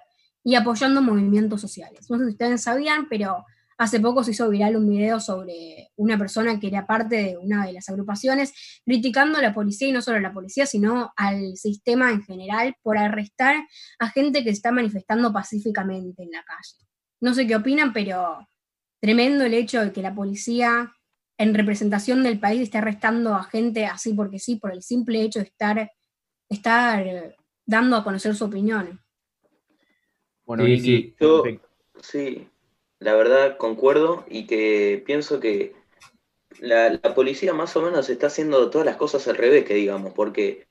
y 0.47 0.55
apoyando 0.55 1.01
movimientos 1.01 1.59
sociales. 1.59 2.09
No 2.09 2.17
sé 2.17 2.23
si 2.23 2.31
ustedes 2.31 2.61
sabían, 2.61 3.09
pero 3.09 3.43
hace 3.77 3.99
poco 3.99 4.23
se 4.23 4.31
hizo 4.31 4.49
viral 4.49 4.77
un 4.77 4.87
video 4.87 5.19
sobre 5.19 5.91
una 5.97 6.17
persona 6.17 6.57
que 6.57 6.67
era 6.67 6.87
parte 6.87 7.17
de 7.17 7.37
una 7.37 7.65
de 7.65 7.73
las 7.73 7.89
agrupaciones 7.89 8.53
criticando 8.85 9.39
a 9.39 9.41
la 9.41 9.53
policía 9.53 9.89
y 9.89 9.91
no 9.91 10.01
solo 10.01 10.19
a 10.19 10.21
la 10.21 10.31
policía, 10.31 10.65
sino 10.65 11.11
al 11.17 11.57
sistema 11.57 12.11
en 12.11 12.23
general 12.23 12.77
por 12.81 12.97
arrestar 12.97 13.57
a 13.99 14.09
gente 14.09 14.45
que 14.45 14.51
está 14.51 14.71
manifestando 14.71 15.33
pacíficamente 15.33 16.23
en 16.23 16.31
la 16.31 16.43
calle. 16.43 16.87
No 17.19 17.33
sé 17.33 17.45
qué 17.45 17.57
opinan, 17.57 17.91
pero 17.91 18.47
tremendo 19.01 19.43
el 19.43 19.53
hecho 19.53 19.81
de 19.81 19.91
que 19.91 20.01
la 20.01 20.15
policía 20.15 20.93
en 21.37 21.53
representación 21.55 22.23
del 22.23 22.39
país 22.39 22.61
esté 22.61 22.77
arrestando 22.77 23.35
a 23.35 23.43
gente 23.43 23.85
así 23.85 24.13
porque 24.13 24.39
sí, 24.39 24.55
por 24.55 24.71
el 24.71 24.81
simple 24.81 25.23
hecho 25.23 25.39
de 25.39 25.45
estar, 25.47 25.91
estar 26.47 27.35
dando 27.65 27.97
a 27.97 28.05
conocer 28.05 28.33
su 28.33 28.45
opinión. 28.45 29.01
Bueno, 30.47 30.63
sí, 30.63 31.13
sí, 32.01 32.47
la 32.99 33.15
verdad 33.15 33.57
concuerdo 33.57 34.25
y 34.29 34.47
que 34.47 35.03
pienso 35.05 35.41
que 35.41 35.75
la, 36.59 36.97
policía 37.13 37.53
más 37.53 37.75
o 37.75 37.81
menos 37.81 38.09
está 38.09 38.27
haciendo 38.27 38.69
todas 38.69 38.85
las 38.85 38.95
cosas 38.95 39.27
al 39.27 39.35
revés, 39.35 39.65
que 39.65 39.73
digamos, 39.73 40.13
porque 40.13 40.65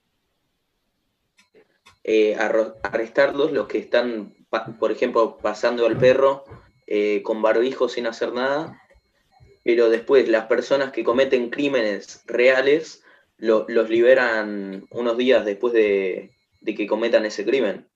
eh, 2.05 2.37
arrestarlos 2.37 3.53
los 3.53 3.67
que 3.67 3.77
están, 3.77 4.35
por 4.81 4.93
ejemplo, 4.93 5.37
pasando 5.37 5.85
al 5.85 5.99
perro 5.99 6.45
eh, 6.87 7.21
con 7.23 7.43
barbijo 7.43 7.91
sin 7.91 8.07
hacer 8.07 8.33
nada, 8.33 8.81
pero 9.63 9.91
después 9.91 10.27
las 10.31 10.47
personas 10.47 10.91
que 10.91 11.05
cometen 11.05 11.51
crímenes 11.51 12.23
reales 12.25 13.03
los 13.37 13.91
liberan 13.91 14.87
unos 14.89 15.19
días 15.19 15.45
después 15.45 15.75
de, 15.75 16.31
de 16.63 16.75
que 16.75 16.87
cometan 16.87 17.27
ese 17.27 17.45
crimen. 17.45 17.87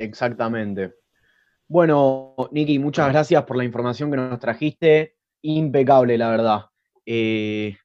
Exactamente. 0.00 0.94
Bueno, 1.68 2.34
Niki, 2.52 2.78
muchas 2.78 3.08
gracias 3.10 3.44
por 3.44 3.56
la 3.56 3.64
información 3.64 4.10
que 4.10 4.16
nos 4.16 4.40
trajiste. 4.40 5.16
Impecable, 5.42 6.16
la 6.16 6.30
verdad. 6.30 6.60
Eh, 7.04 7.76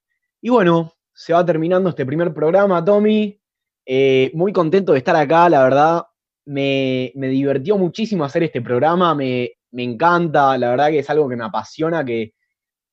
y 0.41 0.49
bueno, 0.49 0.93
se 1.13 1.33
va 1.33 1.45
terminando 1.45 1.89
este 1.89 2.05
primer 2.05 2.33
programa, 2.33 2.83
Tommy. 2.83 3.37
Eh, 3.85 4.31
muy 4.33 4.53
contento 4.53 4.93
de 4.93 4.99
estar 4.99 5.15
acá, 5.15 5.49
la 5.49 5.63
verdad. 5.63 6.03
Me, 6.45 7.11
me 7.15 7.27
divirtió 7.27 7.77
muchísimo 7.77 8.23
hacer 8.23 8.43
este 8.43 8.61
programa, 8.61 9.13
me, 9.13 9.51
me 9.71 9.83
encanta, 9.83 10.57
la 10.57 10.69
verdad 10.69 10.89
que 10.89 10.99
es 10.99 11.09
algo 11.09 11.27
que 11.27 11.35
me 11.35 11.43
apasiona, 11.43 12.05
que 12.05 12.33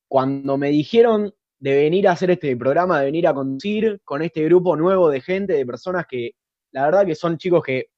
cuando 0.09 0.59
me 0.59 0.71
dijeron 0.71 1.33
de 1.61 1.77
venir 1.77 2.09
a 2.09 2.13
hacer 2.13 2.33
este 2.33 2.57
programa, 2.57 2.99
de 2.99 3.07
venir 3.07 3.29
a 3.29 3.35
conducir 3.35 4.01
con 4.05 4.23
este 4.23 4.43
grupo 4.45 4.75
nuevo 4.75 5.11
de 5.11 5.21
gente, 5.21 5.53
de 5.53 5.67
personas 5.67 6.07
que 6.09 6.33
la 6.73 6.87
verdad 6.87 7.07
que 7.07 7.15
son 7.15 7.39
chicos 7.39 7.63
que 7.63 7.92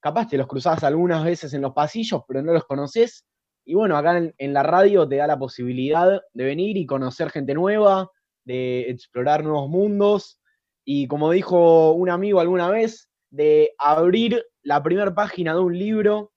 capaz 0.00 0.28
te 0.28 0.38
los 0.38 0.46
cruzás 0.46 0.84
algunas 0.84 1.24
veces 1.24 1.52
en 1.54 1.62
los 1.62 1.72
pasillos, 1.72 2.22
pero 2.26 2.42
no 2.42 2.52
los 2.52 2.64
conoces. 2.64 3.24
Y 3.64 3.74
bueno, 3.74 3.96
acá 3.96 4.16
en, 4.16 4.52
la 4.52 4.62
radio 4.62 5.06
te 5.06 5.16
da 5.16 5.26
la 5.26 5.38
posibilidad 5.38 6.22
de 6.32 6.44
venir 6.44 6.76
y 6.76 6.86
conocer 6.86 7.30
gente 7.30 7.54
nueva, 7.54 8.10
de 8.44 8.88
explorar 8.90 9.44
nuevos 9.44 9.68
mundos. 9.68 10.40
Y 10.84 11.06
como 11.06 11.30
dijo 11.32 11.92
un 11.92 12.08
amigo 12.08 12.40
alguna 12.40 12.70
vez, 12.70 13.10
de 13.30 13.74
abrir 13.78 14.42
la 14.62 14.82
primera 14.82 15.14
página 15.14 15.52
de 15.52 15.60
un 15.60 15.78
libro 15.78 16.32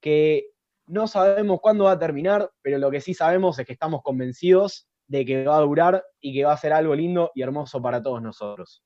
que 0.00 0.50
no 0.86 1.06
sabemos 1.06 1.60
cuándo 1.62 1.84
va 1.84 1.92
a 1.92 1.98
terminar, 1.98 2.50
pero 2.60 2.76
lo 2.78 2.90
que 2.90 3.00
sí 3.00 3.14
sabemos 3.14 3.58
es 3.58 3.66
que 3.66 3.72
estamos 3.72 4.02
convencidos 4.02 4.86
de 5.06 5.24
que 5.24 5.44
va 5.44 5.56
a 5.56 5.60
durar 5.60 6.04
y 6.20 6.34
que 6.34 6.44
va 6.44 6.52
a 6.52 6.58
ser 6.58 6.72
algo 6.72 6.94
lindo 6.94 7.30
y 7.34 7.42
hermoso 7.42 7.80
para 7.80 8.02
todos 8.02 8.20
nosotros. 8.20 8.82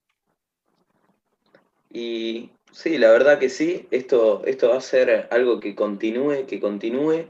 Y 1.91 2.51
sí, 2.71 2.97
la 2.97 3.11
verdad 3.11 3.39
que 3.39 3.49
sí, 3.49 3.87
esto, 3.91 4.43
esto 4.45 4.69
va 4.69 4.77
a 4.77 4.81
ser 4.81 5.27
algo 5.31 5.59
que 5.59 5.75
continúe, 5.75 6.45
que 6.47 6.59
continúe. 6.59 7.27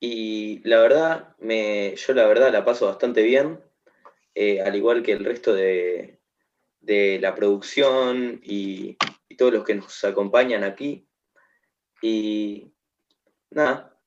Y 0.00 0.60
la 0.68 0.80
verdad, 0.80 1.36
me, 1.38 1.94
yo 1.96 2.14
la 2.14 2.26
verdad 2.26 2.52
la 2.52 2.64
paso 2.64 2.86
bastante 2.86 3.22
bien, 3.22 3.60
eh, 4.34 4.60
al 4.60 4.76
igual 4.76 5.02
que 5.02 5.12
el 5.12 5.24
resto 5.24 5.54
de, 5.54 6.20
la 6.80 7.34
producción 7.34 8.40
y, 8.42 8.96
y, 9.28 9.36
todos 9.36 9.52
los 9.52 9.64
que 9.64 9.74
nos 9.74 10.04
acompañan 10.04 10.64
aquí. 10.64 11.06
Y 12.00 12.72
nada. 13.50 13.98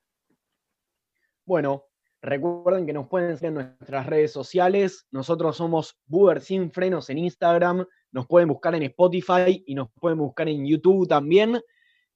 Bueno, 1.45 1.90
recuerden 2.21 2.85
que 2.85 2.93
nos 2.93 3.07
pueden 3.07 3.37
seguir 3.37 3.47
en 3.49 3.53
nuestras 3.79 4.05
redes 4.05 4.31
sociales. 4.31 5.07
Nosotros 5.11 5.57
somos 5.57 5.97
Buber 6.05 6.41
Sin 6.41 6.71
Frenos 6.71 7.09
en 7.09 7.17
Instagram 7.17 7.85
nos 8.11 8.27
pueden 8.27 8.49
buscar 8.49 8.75
en 8.75 8.83
Spotify 8.83 9.63
y 9.65 9.73
nos 9.73 9.89
pueden 9.99 10.19
buscar 10.19 10.47
en 10.49 10.65
YouTube 10.65 11.07
también. 11.07 11.59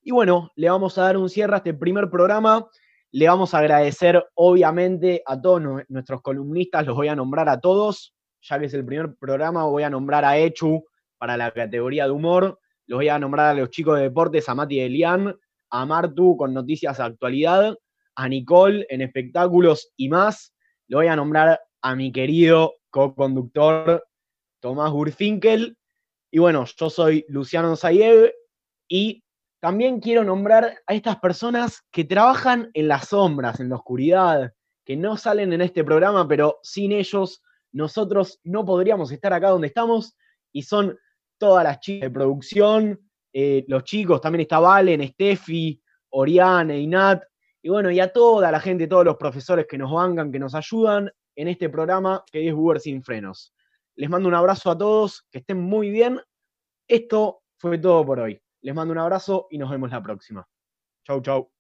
Y 0.02 0.12
bueno, 0.12 0.52
le 0.56 0.70
vamos 0.70 0.98
a 0.98 1.04
dar 1.04 1.18
un 1.18 1.30
cierre 1.30 1.54
a 1.54 1.58
este 1.58 1.74
primer 1.74 2.10
programa. 2.10 2.68
Le 3.12 3.28
vamos 3.28 3.54
a 3.54 3.60
agradecer, 3.60 4.24
obviamente, 4.36 5.24
a 5.26 5.40
todos 5.40 5.62
nuestros 5.88 6.22
columnistas, 6.22 6.86
los 6.86 6.96
voy 6.96 7.08
a 7.08 7.16
nombrar 7.16 7.48
a 7.48 7.62
todos, 7.62 8.14
ya 8.42 8.60
que 8.60 8.66
es 8.66 8.74
el 8.74 8.86
primer 8.86 9.16
programa, 9.16 9.64
voy 9.66 9.84
a 9.84 9.90
nombrar 9.90 10.26
a 10.26 10.38
Echu 10.38 10.84
para 11.18 11.38
la 11.38 11.52
categoría 11.52 12.06
de 12.06 12.12
humor, 12.12 12.60
los 12.88 12.98
voy 12.98 13.08
a 13.08 13.18
nombrar 13.18 13.48
a 13.48 13.54
los 13.54 13.70
chicos 13.70 13.96
de 13.96 14.04
deportes, 14.04 14.50
a 14.50 14.56
Mati 14.56 14.82
Elian, 14.82 15.34
a 15.70 15.86
Martu 15.86 16.36
con 16.36 16.54
noticias 16.54 16.98
de 16.98 17.04
actualidad, 17.04 17.78
a 18.16 18.28
Nicole 18.30 18.86
en 18.90 19.02
espectáculos 19.02 19.92
y 19.96 20.10
más. 20.10 20.54
Lo 20.88 21.00
voy 21.00 21.08
a 21.08 21.16
nombrar 21.16 21.60
a 21.82 21.96
mi 21.96 22.12
querido 22.12 22.76
co-conductor 22.90 24.06
Tomás 24.60 24.92
Gurfinkel 24.92 25.78
y 26.32 26.40
bueno, 26.40 26.66
yo 26.66 26.90
soy 26.90 27.26
Luciano 27.30 27.76
Zayev 27.76 28.34
y 28.88 29.24
también 29.62 30.00
quiero 30.00 30.24
nombrar 30.24 30.80
a 30.86 30.94
estas 30.94 31.18
personas 31.18 31.84
que 31.92 32.04
trabajan 32.04 32.70
en 32.74 32.88
las 32.88 33.10
sombras, 33.10 33.60
en 33.60 33.70
la 33.70 33.78
oscuridad, 33.78 34.54
que 34.86 34.96
no 34.96 35.18
salen 35.18 35.54
en 35.54 35.62
este 35.62 35.84
programa, 35.84 36.28
pero 36.28 36.60
sin 36.62 36.92
ellos 36.92 37.42
nosotros 37.72 38.40
no 38.44 38.66
podríamos 38.66 39.12
estar 39.12 39.34
acá 39.34 39.50
donde 39.50 39.68
estamos 39.68 40.16
y 40.52 40.64
son 40.64 40.98
todas 41.38 41.64
las 41.64 41.80
chicas 41.80 42.10
de 42.10 42.14
producción, 42.14 43.00
eh, 43.34 43.66
los 43.68 43.84
chicos, 43.84 44.22
también 44.22 44.42
está 44.42 44.60
Valen, 44.60 45.08
Steffi, 45.10 45.82
Oriane, 46.10 46.80
Inat, 46.80 47.24
y 47.66 47.70
bueno, 47.70 47.90
y 47.90 48.00
a 48.00 48.14
toda 48.14 48.52
la 48.52 48.60
gente, 48.60 48.86
todos 48.86 49.04
los 49.04 49.18
profesores 49.18 49.66
que 49.68 49.76
nos 49.76 49.92
bancan, 49.92 50.32
que 50.32 50.38
nos 50.38 50.54
ayudan 50.54 51.12
en 51.36 51.48
este 51.48 51.68
programa 51.68 52.24
que 52.32 52.48
es 52.48 52.54
Uber 52.54 52.80
Sin 52.80 53.02
Frenos. 53.02 53.56
Les 53.96 54.08
mando 54.08 54.30
un 54.30 54.36
abrazo 54.36 54.70
a 54.70 54.78
todos, 54.78 55.26
que 55.32 55.40
estén 55.40 55.62
muy 55.62 55.90
bien. 55.90 56.22
Esto 56.88 57.42
fue 57.58 57.80
todo 57.80 58.06
por 58.06 58.20
hoy. 58.20 58.40
Les 58.62 58.76
mando 58.76 58.92
un 58.92 59.00
abrazo 59.00 59.48
y 59.50 59.58
nos 59.58 59.72
vemos 59.72 59.90
la 59.90 60.04
próxima. 60.04 60.48
Chau, 61.08 61.24
chau. 61.24 61.55